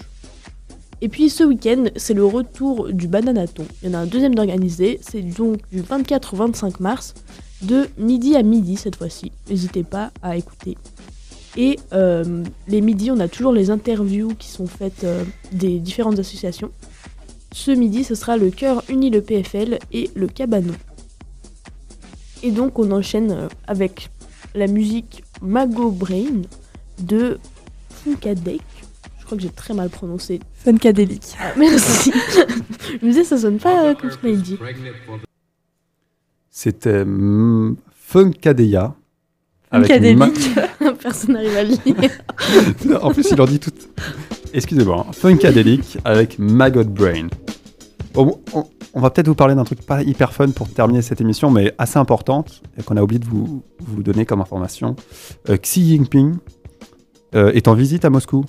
Et 1.02 1.08
puis 1.08 1.28
ce 1.28 1.44
week-end, 1.44 1.84
c'est 1.96 2.14
le 2.14 2.24
retour 2.24 2.90
du 2.90 3.08
Bananaton. 3.08 3.66
Il 3.82 3.90
y 3.90 3.94
en 3.94 3.98
a 3.98 4.02
un 4.02 4.06
deuxième 4.06 4.34
d'organisé, 4.34 5.00
c'est 5.02 5.20
donc 5.20 5.58
du 5.70 5.80
24 5.80 6.32
au 6.32 6.36
25 6.38 6.80
mars, 6.80 7.12
de 7.60 7.88
midi 7.98 8.36
à 8.36 8.42
midi 8.42 8.76
cette 8.76 8.96
fois-ci. 8.96 9.32
N'hésitez 9.50 9.82
pas 9.82 10.12
à 10.22 10.36
écouter. 10.36 10.78
Et 11.56 11.78
euh, 11.92 12.44
les 12.66 12.80
midis, 12.80 13.10
on 13.10 13.20
a 13.20 13.28
toujours 13.28 13.52
les 13.52 13.70
interviews 13.70 14.34
qui 14.34 14.48
sont 14.48 14.66
faites 14.66 15.04
euh, 15.04 15.24
des 15.52 15.78
différentes 15.78 16.18
associations. 16.18 16.70
Ce 17.52 17.70
midi, 17.70 18.02
ce 18.02 18.16
sera 18.16 18.36
le 18.36 18.50
Cœur 18.50 18.82
Uni 18.88 19.10
le 19.10 19.20
PFL 19.20 19.78
et 19.92 20.10
le 20.14 20.26
Cabanon. 20.26 20.74
Et 22.42 22.50
donc 22.50 22.78
on 22.78 22.90
enchaîne 22.90 23.30
euh, 23.30 23.48
avec 23.66 24.10
la 24.54 24.66
musique 24.66 25.22
Mago 25.40 25.90
Brain 25.90 26.42
de 26.98 27.38
Funkadek. 27.90 28.60
Je 29.18 29.24
crois 29.24 29.38
que 29.38 29.42
j'ai 29.42 29.50
très 29.50 29.72
mal 29.72 29.88
prononcé. 29.88 30.40
Funkadelic. 30.52 31.22
Ah, 31.40 31.52
merci. 31.56 32.12
Je 33.00 33.06
me 33.06 33.10
disais, 33.10 33.24
ça 33.24 33.38
sonne 33.38 33.58
pas 33.58 33.86
euh, 33.86 33.94
comme 33.94 34.10
ce 34.10 34.18
qu'il 34.18 34.42
dit. 34.42 34.58
C'était 36.50 37.04
mm, 37.04 37.76
Funkadeya. 37.92 38.94
Avec. 39.74 40.16
Ma- 40.16 40.28
Personne 41.02 41.32
n'arrive 41.34 41.56
à 41.56 41.62
le 41.64 41.70
lire. 41.84 42.98
en 43.02 43.10
plus, 43.10 43.28
il 43.30 43.40
en 43.40 43.46
dit 43.46 43.58
tout. 43.58 43.70
Excusez-moi. 44.52 45.06
hein. 45.08 45.12
Funkadelic 45.12 45.98
avec 46.04 46.38
Maggot 46.38 46.84
Brain. 46.84 47.28
Bon, 48.12 48.40
on, 48.52 48.64
on 48.94 49.00
va 49.00 49.10
peut-être 49.10 49.26
vous 49.28 49.34
parler 49.34 49.54
d'un 49.56 49.64
truc 49.64 49.82
pas 49.84 50.02
hyper 50.02 50.32
fun 50.32 50.50
pour 50.50 50.68
terminer 50.68 51.02
cette 51.02 51.20
émission, 51.20 51.50
mais 51.50 51.74
assez 51.78 51.98
importante, 51.98 52.62
et 52.78 52.82
qu'on 52.82 52.96
a 52.96 53.02
oublié 53.02 53.18
de 53.18 53.26
vous, 53.26 53.62
vous 53.80 54.02
donner 54.04 54.24
comme 54.24 54.40
information. 54.40 54.94
Euh, 55.48 55.56
Xi 55.56 55.84
Jinping 55.88 56.36
euh, 57.34 57.50
est 57.52 57.66
en 57.66 57.74
visite 57.74 58.04
à 58.04 58.10
Moscou. 58.10 58.44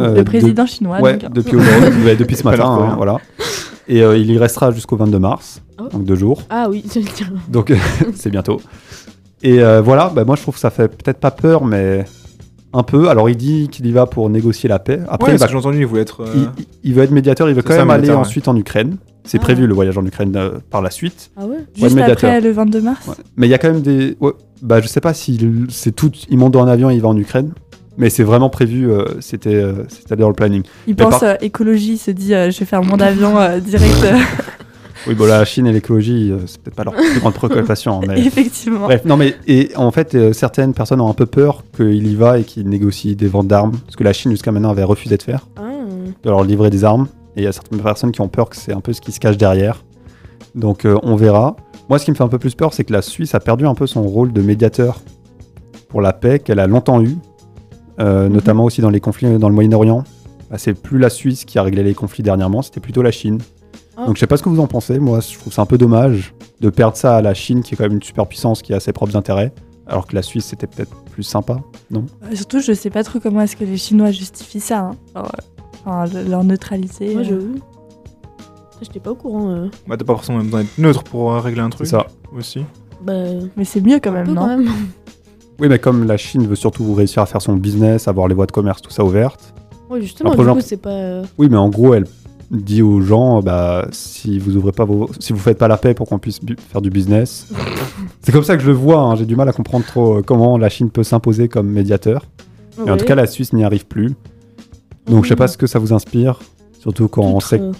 Euh, 0.00 0.14
le 0.14 0.24
président 0.24 0.64
chinois. 0.64 1.00
Ouais, 1.02 1.18
donc. 1.18 1.32
depuis 1.34 1.56
aujourd'hui, 1.56 2.02
ouais, 2.04 2.16
depuis 2.16 2.36
ce 2.36 2.44
matin, 2.44 2.64
hein, 2.64 2.86
rien. 2.86 2.96
voilà. 2.96 3.18
Et 3.88 4.02
euh, 4.02 4.16
il 4.16 4.30
y 4.30 4.38
restera 4.38 4.70
jusqu'au 4.72 4.96
22 4.96 5.18
mars, 5.18 5.60
Oh. 5.78 5.88
donc 5.92 6.04
deux 6.04 6.14
jours. 6.16 6.42
Ah 6.50 6.68
oui, 6.70 6.84
je 6.94 7.00
veux 7.00 7.04
dire. 7.14 7.30
Donc 7.48 7.72
c'est 8.14 8.28
bientôt. 8.30 8.60
Et 9.42 9.62
euh, 9.62 9.80
voilà, 9.80 10.10
bah, 10.14 10.24
moi 10.24 10.36
je 10.36 10.42
trouve 10.42 10.54
que 10.54 10.60
ça 10.60 10.70
fait 10.70 10.88
peut-être 10.88 11.18
pas 11.18 11.30
peur, 11.30 11.64
mais 11.64 12.04
un 12.72 12.82
peu. 12.82 13.08
Alors 13.08 13.28
il 13.30 13.36
dit 13.36 13.68
qu'il 13.70 13.86
y 13.86 13.92
va 13.92 14.06
pour 14.06 14.28
négocier 14.30 14.68
la 14.68 14.78
paix. 14.78 15.00
Après, 15.08 15.32
ouais, 15.32 15.38
que 15.38 15.48
j'ai 15.48 15.56
entendu, 15.56 15.78
il 15.80 15.86
voulait 15.86 16.02
être. 16.02 16.22
euh, 16.22 16.46
il, 16.84 16.94
veut 16.94 17.02
être 17.02 17.10
médiateur, 17.10 17.48
il 17.48 17.54
veut 17.54 17.62
C'est 17.62 17.68
quand 17.68 17.74
ça, 17.74 17.80
même 17.80 17.90
aller 17.90 18.08
ouais. 18.10 18.14
ensuite 18.14 18.48
en 18.48 18.56
Ukraine. 18.56 18.96
C'est 19.24 19.38
Ah. 19.38 19.42
prévu 19.42 19.66
le 19.66 19.74
voyage 19.74 19.98
en 19.98 20.04
Ukraine 20.06 20.34
euh, 20.36 20.52
par 20.70 20.80
la 20.82 20.90
suite. 20.90 21.30
Ah 21.36 21.44
ouais 21.46 21.56
Juste 21.74 21.94
médiateur. 21.94 22.30
après 22.30 22.40
le 22.40 22.50
22 22.52 22.80
mars. 22.80 23.06
Ouais. 23.06 23.14
Mais 23.36 23.46
il 23.46 23.50
y 23.50 23.54
a 23.54 23.58
quand 23.58 23.70
même 23.72 23.82
des. 23.82 24.16
ouais, 24.20 24.32
bah 24.62 24.80
je 24.80 24.88
sais 24.88 25.00
pas 25.00 25.14
si 25.14 25.38
c'est 25.68 25.92
tout. 25.92 26.10
Il 26.28 26.38
monte 26.38 26.52
dans 26.52 26.62
un 26.62 26.68
avion 26.68 26.90
et 26.90 26.94
il 26.94 27.00
va 27.02 27.08
en 27.08 27.16
Ukraine. 27.16 27.52
Mais 27.98 28.08
c'est 28.08 28.22
vraiment 28.22 28.48
prévu, 28.48 28.90
euh, 28.90 29.04
c'était 29.20 29.54
euh, 29.56 29.84
c'était 29.88 30.16
dans 30.16 30.28
le 30.28 30.34
planning. 30.34 30.62
Il 30.86 30.94
Mais 30.96 31.04
pense 31.04 31.20
par- 31.20 31.28
euh, 31.30 31.34
écologie, 31.42 31.94
il 31.94 31.98
se 31.98 32.10
dit 32.12 32.34
euh, 32.34 32.50
je 32.50 32.58
vais 32.60 32.64
faire 32.66 32.82
mon 32.82 32.98
avion 32.98 33.38
euh, 33.38 33.58
direct. 33.60 33.92
euh, 35.06 35.10
Oui, 35.10 35.14
bon, 35.14 35.26
la 35.26 35.44
Chine 35.44 35.66
et 35.66 35.72
l'écologie, 35.72 36.30
euh, 36.32 36.38
c'est 36.46 36.60
peut-être 36.60 36.76
pas 36.76 36.84
leur 36.84 36.94
plus 36.94 37.20
grande 37.20 37.34
préoccupation. 37.34 38.00
mais... 38.06 38.20
Effectivement. 38.20 38.80
Bref, 38.86 39.04
non 39.04 39.16
mais 39.16 39.34
et 39.46 39.70
en 39.76 39.90
fait 39.90 40.14
euh, 40.14 40.32
certaines 40.32 40.74
personnes 40.74 41.00
ont 41.00 41.08
un 41.08 41.14
peu 41.14 41.26
peur 41.26 41.62
qu'il 41.76 42.06
y 42.06 42.14
va 42.14 42.38
et 42.38 42.44
qu'il 42.44 42.68
négocie 42.68 43.16
des 43.16 43.26
ventes 43.28 43.48
d'armes, 43.48 43.72
parce 43.84 43.96
que 43.96 44.04
la 44.04 44.12
Chine 44.12 44.30
jusqu'à 44.30 44.52
maintenant 44.52 44.70
avait 44.70 44.84
refusé 44.84 45.16
de 45.16 45.22
faire, 45.22 45.46
Ah. 45.56 45.62
de 46.22 46.28
leur 46.30 46.44
livrer 46.44 46.70
des 46.70 46.84
armes, 46.84 47.08
et 47.36 47.40
il 47.42 47.44
y 47.44 47.46
a 47.46 47.52
certaines 47.52 47.80
personnes 47.80 48.12
qui 48.12 48.20
ont 48.20 48.28
peur 48.28 48.48
que 48.50 48.56
c'est 48.56 48.72
un 48.72 48.80
peu 48.80 48.92
ce 48.92 49.00
qui 49.00 49.12
se 49.12 49.20
cache 49.20 49.36
derrière. 49.36 49.84
Donc 50.54 50.84
euh, 50.84 50.96
on 51.02 51.16
verra. 51.16 51.56
Moi 51.88 51.98
ce 51.98 52.04
qui 52.04 52.10
me 52.10 52.16
fait 52.16 52.24
un 52.24 52.28
peu 52.28 52.38
plus 52.38 52.54
peur 52.54 52.72
c'est 52.74 52.84
que 52.84 52.92
la 52.92 53.02
Suisse 53.02 53.34
a 53.34 53.40
perdu 53.40 53.66
un 53.66 53.74
peu 53.74 53.86
son 53.86 54.02
rôle 54.02 54.32
de 54.32 54.42
médiateur 54.42 55.00
pour 55.88 56.00
la 56.00 56.12
paix 56.12 56.38
qu'elle 56.38 56.60
a 56.60 56.66
longtemps 56.66 57.02
eu, 57.02 57.16
euh, 58.00 58.26
Mhm. 58.28 58.32
notamment 58.34 58.64
aussi 58.64 58.80
dans 58.80 58.90
les 58.90 59.00
conflits 59.00 59.38
dans 59.38 59.48
le 59.48 59.54
Moyen-Orient. 59.54 60.04
Bah, 60.50 60.56
c'est 60.58 60.74
plus 60.74 60.98
la 60.98 61.10
Suisse 61.10 61.44
qui 61.44 61.58
a 61.58 61.62
réglé 61.62 61.82
les 61.84 61.94
conflits 61.94 62.22
dernièrement, 62.24 62.62
c'était 62.62 62.80
plutôt 62.80 63.02
la 63.02 63.10
Chine. 63.12 63.38
Ah. 63.96 64.06
Donc 64.06 64.16
je 64.16 64.20
sais 64.20 64.26
pas 64.26 64.36
ce 64.36 64.42
que 64.42 64.48
vous 64.48 64.60
en 64.60 64.66
pensez, 64.66 64.98
moi 64.98 65.20
je 65.20 65.38
trouve 65.38 65.52
ça 65.52 65.62
un 65.62 65.66
peu 65.66 65.78
dommage 65.78 66.32
de 66.60 66.70
perdre 66.70 66.96
ça 66.96 67.16
à 67.16 67.22
la 67.22 67.34
Chine 67.34 67.62
qui 67.62 67.74
est 67.74 67.76
quand 67.76 67.84
même 67.84 67.94
une 67.94 68.02
superpuissance 68.02 68.62
qui 68.62 68.72
a 68.74 68.80
ses 68.80 68.92
propres 68.92 69.16
intérêts, 69.16 69.52
alors 69.86 70.06
que 70.06 70.14
la 70.14 70.22
Suisse 70.22 70.46
c'était 70.46 70.66
peut-être 70.66 70.94
plus 71.12 71.22
sympa, 71.22 71.58
non? 71.90 72.06
Euh, 72.24 72.34
Surtout, 72.34 72.60
je 72.60 72.72
sais 72.72 72.90
pas 72.90 73.02
trop 73.04 73.18
comment 73.20 73.40
est-ce 73.42 73.56
que 73.56 73.64
les 73.64 73.76
Chinois 73.76 74.10
justifient 74.10 74.60
ça. 74.60 74.78
hein. 74.80 74.96
Euh, 75.16 75.22
enfin, 75.84 76.06
le- 76.06 76.28
leur 76.28 76.44
neutralité. 76.44 77.12
Moi, 77.12 77.22
euh. 77.22 77.24
j'avoue. 77.24 77.56
Ça, 78.72 78.78
J'étais 78.82 79.00
pas 79.00 79.10
au 79.10 79.14
courant. 79.16 79.50
euh. 79.50 79.68
Bah, 79.86 79.96
t'as 79.98 80.04
pas 80.04 80.14
forcément 80.14 80.38
besoin 80.38 80.60
d'être 80.62 80.78
neutre 80.78 81.02
pour 81.04 81.32
euh, 81.32 81.40
régler 81.40 81.60
un 81.60 81.66
C'est 81.66 81.70
truc. 81.76 81.86
ça. 81.88 82.06
Aussi. 82.34 82.64
Bah, 83.02 83.12
Mais 83.56 83.64
c'est 83.64 83.80
mieux 83.80 83.98
quand 84.00 84.10
un 84.10 84.14
même, 84.14 84.26
peu 84.26 84.32
non? 84.32 84.40
quand 84.42 84.46
même. 84.58 84.68
Oui, 85.58 85.68
mais 85.68 85.78
comme 85.78 86.04
la 86.06 86.16
Chine 86.16 86.46
veut 86.46 86.54
surtout 86.56 86.94
réussir 86.94 87.20
à 87.22 87.26
faire 87.26 87.42
son 87.42 87.54
business, 87.56 88.08
avoir 88.08 88.28
les 88.28 88.34
voies 88.34 88.46
de 88.46 88.52
commerce, 88.52 88.80
tout 88.80 88.90
ça 88.90 89.04
ouvertes. 89.04 89.52
Ouais, 89.90 90.00
justement, 90.00 90.30
Après, 90.30 90.42
du 90.42 90.46
genre- 90.46 90.56
coup, 90.56 90.62
c'est 90.64 90.76
pas. 90.80 90.88
euh, 90.90 91.24
Oui, 91.36 91.48
mais 91.50 91.56
en 91.58 91.68
gros, 91.68 91.92
elle 91.92 92.06
dit 92.50 92.82
aux 92.82 93.00
gens, 93.00 93.40
bah, 93.42 93.86
si 93.92 94.38
vous 94.38 94.56
ouvrez 94.56 94.72
pas 94.72 94.84
vos, 94.84 95.08
si 95.20 95.32
vous 95.32 95.38
faites 95.38 95.58
pas 95.58 95.68
la 95.68 95.76
paix 95.76 95.94
pour 95.94 96.08
qu'on 96.08 96.18
puisse 96.18 96.40
faire 96.70 96.80
du 96.80 96.90
business. 96.90 97.46
c'est 98.22 98.32
comme 98.32 98.42
ça 98.44 98.56
que 98.56 98.62
je 98.62 98.66
le 98.68 98.72
vois. 98.72 98.98
hein. 99.00 99.14
J'ai 99.16 99.24
du 99.26 99.36
mal 99.36 99.48
à 99.48 99.52
comprendre 99.52 99.84
trop 99.86 100.18
euh, 100.18 100.22
comment 100.22 100.58
la 100.58 100.68
Chine 100.68 100.90
peut 100.90 101.04
s'imposer 101.04 101.48
comme 101.48 101.68
médiateur. 101.68 102.22
Et 102.86 102.90
en 102.90 102.96
tout 102.96 103.04
cas, 103.04 103.14
la 103.14 103.26
Suisse 103.26 103.52
n'y 103.52 103.62
arrive 103.64 103.86
plus. 103.86 104.14
Donc, 105.06 105.24
je 105.24 105.28
sais 105.30 105.36
pas 105.36 105.48
ce 105.48 105.58
que 105.58 105.66
ça 105.66 105.78
vous 105.78 105.92
inspire, 105.92 106.40
surtout 106.80 107.08
quand 107.08 107.22
on 107.22 107.40
sait. 107.40 107.60
euh, 107.60 107.72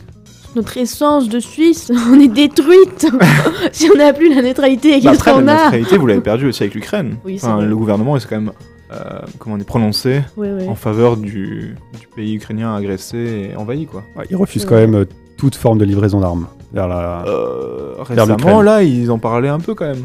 notre 0.56 0.76
essence 0.78 1.28
de 1.28 1.38
Suisse, 1.40 1.90
on 2.10 2.18
est 2.20 2.28
détruite 2.28 3.06
si 3.72 3.88
on 3.92 3.96
n'a 3.98 4.12
plus 4.12 4.34
la 4.34 4.42
neutralité, 4.42 5.00
Bah, 5.00 5.12
après, 5.14 5.32
la 5.42 5.54
neutralité, 5.64 5.96
vous 5.96 6.06
l'avez 6.06 6.20
perdu 6.20 6.46
aussi 6.48 6.62
avec 6.64 6.74
l'Ukraine. 6.74 7.16
Oui, 7.24 7.36
Enfin, 7.42 7.60
le 7.60 7.76
gouvernement 7.76 8.16
est 8.16 8.26
quand 8.28 8.40
même, 8.40 8.52
euh, 8.92 9.20
comment 9.38 9.56
on 9.56 9.58
est 9.58 9.64
prononcé 9.64 10.22
en 10.68 10.74
faveur 10.74 11.16
du, 11.16 11.76
du 12.00 12.06
pays 12.14 12.34
ukrainien 12.34 12.74
agressé 12.74 13.50
et 13.52 13.56
envahi, 13.56 13.86
quoi. 13.86 14.02
Ouais, 14.16 14.24
ils 14.30 14.36
refusent 14.36 14.64
quand 14.64 14.74
même 14.76 14.94
euh, 14.94 15.04
toute 15.36 15.54
forme 15.54 15.78
de 15.78 15.84
livraison 15.84 16.20
d'armes 16.20 16.46
vers 16.72 16.88
la. 16.88 17.24
Euh, 17.26 17.94
Vers 18.08 18.26
récemment, 18.26 18.62
là, 18.62 18.82
ils 18.82 19.10
en 19.10 19.18
parlaient 19.18 19.48
un 19.48 19.60
peu 19.60 19.74
quand 19.74 19.86
même. 19.86 20.04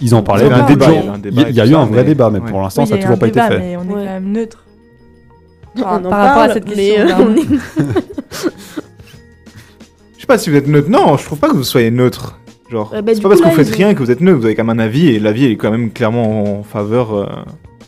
Ils 0.00 0.14
en 0.14 0.22
parlaient. 0.22 0.46
Il 0.46 0.50
y 0.50 0.54
un 0.54 0.66
débat, 0.66 0.86
il 0.92 1.08
un 1.08 1.18
débat 1.18 1.42
a, 1.42 1.48
il 1.50 1.54
y 1.54 1.60
a 1.60 1.66
et 1.66 1.70
eu 1.70 1.74
un 1.74 1.84
vrai 1.84 1.98
mais- 2.02 2.04
débat, 2.04 2.30
mais 2.30 2.38
ouais. 2.40 2.50
pour 2.50 2.60
l'instant, 2.62 2.82
Oui, 2.82 2.88
ça 2.88 2.96
n'a 2.96 3.02
toujours 3.02 3.18
pas 3.18 3.28
été 3.28 3.40
fait. 3.40 3.58
Mais 3.58 3.76
on 3.76 3.82
est 3.82 3.86
Ouais. 3.88 4.04
quand 4.06 4.12
même 4.12 4.32
neutre. 4.32 4.64
on 5.76 5.80
Par- 5.82 5.92
en 5.92 6.00
par 6.02 6.18
rapport 6.26 6.42
à 6.42 6.52
cette 6.54 6.66
mais 6.68 6.74
question, 6.74 7.02
euh, 7.04 7.08
là. 7.08 7.18
on 7.20 7.36
est- 7.36 7.44
Je 10.16 10.20
sais 10.22 10.26
pas 10.26 10.38
si 10.38 10.50
vous 10.50 10.56
êtes 10.56 10.66
neutre. 10.68 10.88
Non, 10.90 11.16
je 11.16 11.24
trouve 11.24 11.38
pas 11.38 11.48
que 11.48 11.56
vous 11.56 11.64
soyez 11.64 11.90
neutre. 11.90 12.38
Genre, 12.70 12.92
Ouais, 12.92 13.02
bah, 13.02 13.12
c'est 13.14 13.20
pas 13.20 13.28
parce 13.30 13.40
que 13.40 13.48
vous 13.48 13.54
faites 13.54 13.74
rien 13.74 13.94
que 13.94 13.98
vous 13.98 14.10
êtes 14.10 14.20
neutre, 14.20 14.38
vous 14.38 14.44
avez 14.44 14.54
quand 14.54 14.64
même 14.64 14.78
un 14.78 14.82
avis, 14.84 15.08
et 15.08 15.18
l'avis 15.18 15.46
est 15.46 15.56
quand 15.56 15.70
même 15.72 15.90
clairement 15.90 16.60
en 16.60 16.62
faveur 16.62 17.14
euh, 17.14 17.26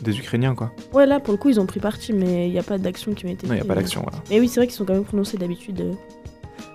des 0.03 0.17
Ukrainiens, 0.19 0.53
quoi. 0.55 0.71
Ouais, 0.93 1.05
là, 1.05 1.19
pour 1.19 1.31
le 1.33 1.37
coup, 1.37 1.49
ils 1.49 1.59
ont 1.59 1.65
pris 1.65 1.79
parti, 1.79 2.13
mais 2.13 2.47
il 2.47 2.51
n'y 2.51 2.59
a 2.59 2.63
pas 2.63 2.77
d'action 2.77 3.13
qui 3.13 3.25
m'a 3.25 3.31
été 3.31 3.47
Non, 3.47 3.53
il 3.53 3.57
n'y 3.57 3.61
a 3.61 3.65
pas 3.65 3.75
d'action, 3.75 4.01
voilà. 4.03 4.17
Mais 4.29 4.39
oui, 4.39 4.47
c'est 4.47 4.59
vrai 4.59 4.67
qu'ils 4.67 4.75
sont 4.75 4.85
quand 4.85 4.93
même 4.93 5.03
prononcés 5.05 5.37
d'habitude. 5.37 5.81
euh. 5.81 5.93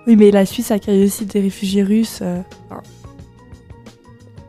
Oui, 0.07 0.15
mais 0.15 0.31
la 0.31 0.45
Suisse 0.45 0.71
accueille 0.71 1.03
aussi 1.05 1.25
des 1.25 1.39
réfugiés 1.39 1.83
russes. 1.83 2.19
euh, 2.21 2.41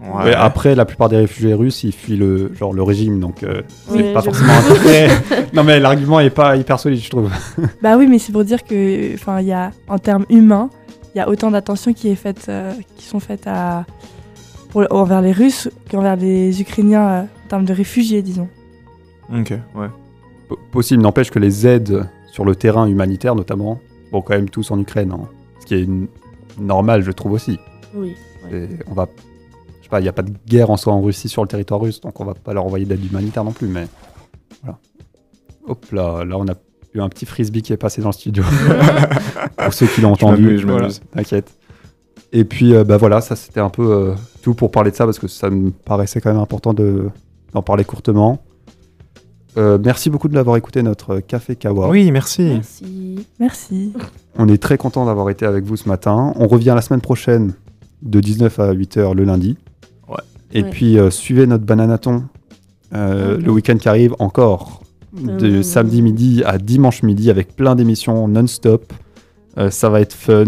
Ouais. 0.02 0.24
Ouais, 0.24 0.34
après, 0.34 0.74
la 0.74 0.86
plupart 0.86 1.10
des 1.10 1.18
réfugiés 1.18 1.52
russes, 1.52 1.84
ils 1.84 1.92
fuient 1.92 2.16
le, 2.16 2.54
genre, 2.54 2.72
le 2.72 2.82
régime, 2.82 3.20
donc 3.20 3.42
euh, 3.42 3.60
c'est 3.86 3.96
Ouais, 3.96 4.12
pas 4.14 4.20
j'avoue. 4.20 4.34
forcément 4.38 4.54
un 4.58 4.74
très- 4.76 5.08
non, 5.52 5.62
mais 5.62 5.78
l'argument 5.78 6.20
est 6.20 6.30
pas 6.30 6.56
hyper 6.56 6.80
solide, 6.80 7.00
je 7.00 7.10
trouve. 7.10 7.30
Bah 7.82 7.98
oui, 7.98 8.06
mais 8.06 8.18
c'est 8.18 8.32
pour 8.32 8.44
dire 8.44 8.64
que, 8.64 9.12
enfin, 9.14 9.40
il 9.42 9.46
y 9.48 9.52
a, 9.52 9.72
en 9.88 9.98
termes 9.98 10.24
humains, 10.30 10.70
il 11.14 11.18
y 11.18 11.20
a 11.20 11.28
autant 11.28 11.50
d'attention 11.50 11.92
qui 11.92 12.08
est 12.08 12.14
faite, 12.14 12.46
euh, 12.48 12.72
qui 12.96 13.04
sont 13.04 13.20
faites 13.20 13.46
à, 13.46 13.84
pour, 14.70 14.86
envers 14.90 15.20
les 15.20 15.32
Russes 15.32 15.68
qu'envers 15.90 16.16
les 16.16 16.62
Ukrainiens 16.62 17.08
euh, 17.08 17.20
en 17.22 17.48
termes 17.48 17.64
de 17.66 17.74
réfugiés, 17.74 18.22
disons. 18.22 18.48
Ok, 19.32 19.50
ouais. 19.74 19.88
P- 20.48 20.54
Possible, 20.72 21.02
n'empêche 21.02 21.30
que 21.30 21.38
les 21.38 21.66
aides 21.66 22.08
sur 22.32 22.44
le 22.44 22.54
terrain 22.56 22.86
humanitaire, 22.86 23.34
notamment, 23.34 23.78
vont 24.12 24.22
quand 24.22 24.34
même 24.34 24.48
tous 24.50 24.70
en 24.70 24.78
Ukraine. 24.78 25.12
hein. 25.12 25.28
Ce 25.60 25.66
qui 25.66 25.74
est 25.74 25.82
une- 25.82 26.08
normal, 26.58 27.02
je 27.02 27.10
trouve 27.12 27.32
aussi. 27.32 27.58
Oui. 27.94 28.14
ouais. 28.50 28.58
Et 28.64 28.68
on 28.90 28.94
va. 28.94 29.08
Je 29.78 29.84
sais 29.84 29.88
pas, 29.90 30.00
il 30.00 30.04
n'y 30.04 30.08
a 30.08 30.12
pas 30.12 30.22
de 30.22 30.32
guerre 30.46 30.70
en 30.70 30.76
soi 30.76 30.92
en 30.92 31.00
Russie 31.02 31.28
sur 31.28 31.42
le 31.42 31.48
territoire 31.48 31.80
russe, 31.80 32.00
donc 32.00 32.20
on 32.20 32.24
va 32.24 32.34
pas 32.34 32.52
leur 32.54 32.64
envoyer 32.64 32.84
d'aide 32.86 33.04
humanitaire 33.04 33.44
non 33.44 33.52
plus, 33.52 33.68
mais. 33.68 33.86
Voilà. 34.62 34.78
Hop 35.66 35.86
là, 35.92 36.24
là 36.24 36.36
on 36.38 36.46
a 36.48 36.54
eu 36.94 37.00
un 37.00 37.08
petit 37.08 37.26
frisbee 37.26 37.62
qui 37.62 37.72
est 37.72 37.76
passé 37.76 38.02
dans 38.02 38.08
le 38.08 38.12
studio. 38.14 38.42
pour 39.56 39.72
ceux 39.74 39.86
qui 39.86 40.00
l'ont 40.00 40.14
Je 40.14 40.24
entendu. 40.24 40.58
je 40.58 40.64
Voilà, 40.66 40.80
m'amuse. 40.82 41.00
T'inquiète. 41.12 41.52
Et 42.32 42.44
puis, 42.44 42.74
euh, 42.74 42.84
bah 42.84 42.96
voilà, 42.96 43.20
ça 43.20 43.34
c'était 43.36 43.60
un 43.60 43.70
peu 43.70 43.90
euh, 43.92 44.14
tout 44.42 44.54
pour 44.54 44.70
parler 44.70 44.90
de 44.90 44.96
ça, 44.96 45.04
parce 45.04 45.18
que 45.18 45.28
ça 45.28 45.50
me 45.50 45.70
paraissait 45.70 46.20
quand 46.20 46.30
même 46.32 46.40
important 46.42 46.72
de- 46.74 47.08
d'en 47.52 47.62
parler 47.62 47.84
courtement. 47.84 48.40
Euh, 49.56 49.78
merci 49.82 50.10
beaucoup 50.10 50.28
de 50.28 50.34
l'avoir 50.34 50.56
écouté, 50.56 50.82
notre 50.82 51.18
Café 51.20 51.56
Kawa. 51.56 51.88
Oui, 51.88 52.10
merci. 52.12 52.42
Merci. 52.42 53.26
Merci. 53.40 53.92
On 54.38 54.48
est 54.48 54.58
très 54.62 54.78
content 54.78 55.04
d'avoir 55.06 55.28
été 55.30 55.44
avec 55.44 55.64
vous 55.64 55.76
ce 55.76 55.88
matin. 55.88 56.32
On 56.36 56.46
revient 56.46 56.72
la 56.74 56.82
semaine 56.82 57.00
prochaine 57.00 57.54
de 58.02 58.20
19 58.20 58.58
à 58.60 58.72
8h 58.72 59.14
le 59.14 59.24
lundi. 59.24 59.56
Ouais. 60.08 60.16
Et 60.52 60.62
Ouais. 60.62 60.70
puis 60.70 60.98
euh, 60.98 61.10
suivez 61.10 61.46
notre 61.46 61.64
bananaton 61.64 62.24
euh, 62.94 63.36
Mhm. 63.38 63.44
le 63.44 63.50
week-end 63.52 63.76
qui 63.76 63.88
arrive 63.88 64.14
encore 64.18 64.82
de 65.12 65.56
Mhm. 65.56 65.62
samedi 65.64 66.02
midi 66.02 66.42
à 66.46 66.58
dimanche 66.58 67.02
midi 67.02 67.30
avec 67.30 67.54
plein 67.56 67.74
d'émissions 67.74 68.28
non-stop. 68.28 68.92
Euh, 69.58 69.70
ça 69.70 69.88
va 69.90 70.00
être 70.00 70.12
fun. 70.14 70.44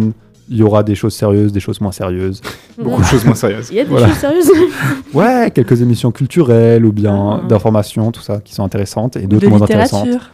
Il 0.51 0.57
y 0.57 0.63
aura 0.63 0.83
des 0.83 0.95
choses 0.95 1.15
sérieuses, 1.15 1.53
des 1.53 1.61
choses 1.61 1.81
moins 1.81 1.93
sérieuses. 1.93 2.41
Beaucoup 2.79 3.01
de 3.01 3.07
choses 3.07 3.25
moins 3.25 3.35
sérieuses. 3.35 3.69
Il 3.71 3.77
y 3.77 3.81
a 3.81 3.85
des 3.85 3.91
Voilà. 3.91 4.09
choses 4.09 4.17
sérieuses. 4.19 4.51
Ouais, 5.15 5.51
quelques 5.55 5.81
émissions 5.83 6.11
culturelles 6.11 6.85
ou 6.85 6.93
bien 6.93 7.41
Ah. 7.45 7.47
d'informations, 7.49 8.11
tout 8.13 8.23
ça, 8.23 8.39
qui 8.45 8.53
sont 8.55 8.65
intéressantes 8.65 9.17
et 9.17 9.27
d'autres 9.27 9.47
moins 9.49 9.63
intéressantes. 9.63 10.07
littérature. 10.07 10.31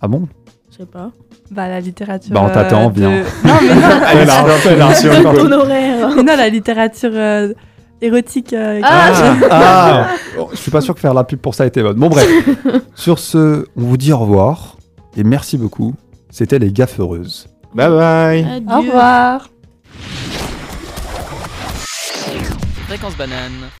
Ah 0.00 0.08
bon? 0.08 0.28
Je 0.70 0.78
sais 0.78 0.86
pas. 0.86 1.10
Bah 1.50 1.68
la 1.68 1.80
littérature. 1.80 2.32
Bah, 2.34 2.42
on 2.44 2.50
t'attend, 2.52 2.90
de- 2.90 2.94
viens. 3.00 3.10
Non 3.44 3.54
mais 3.62 3.74
non, 3.74 3.80
Elle 4.12 4.28
on 5.26 5.34
Ton 5.34 5.52
horaire. 5.52 6.16
non, 6.16 6.24
la 6.36 6.48
littérature 6.48 7.10
euh, 7.14 7.52
érotique. 8.02 8.52
euh, 8.52 8.80
Ah, 8.82 9.12
Ah 9.50 10.06
Bon, 10.36 10.48
Je 10.52 10.56
suis 10.56 10.70
pas 10.70 10.80
sûr 10.80 10.94
que 10.94 11.00
faire 11.00 11.14
la 11.14 11.24
pub 11.24 11.38
pour 11.38 11.54
ça 11.54 11.66
était 11.66 11.82
bonne. 11.82 11.96
Bon 11.96 12.08
bref. 12.08 12.28
Sur 12.94 13.18
ce, 13.18 13.64
on 13.76 13.82
vous 13.82 13.96
dit 13.96 14.12
au 14.12 14.18
revoir 14.18 14.76
et 15.16 15.24
merci 15.24 15.56
beaucoup. 15.56 15.94
C'était 16.30 16.58
les 16.58 16.72
gaffes 16.72 16.98
heureuses. 17.00 17.48
Bye 17.76 17.90
bye. 17.90 18.42
Adieu. 18.56 18.72
Au 18.72 18.80
revoir. 18.80 19.48
Fréquence 22.88 23.14
banane. 23.18 23.68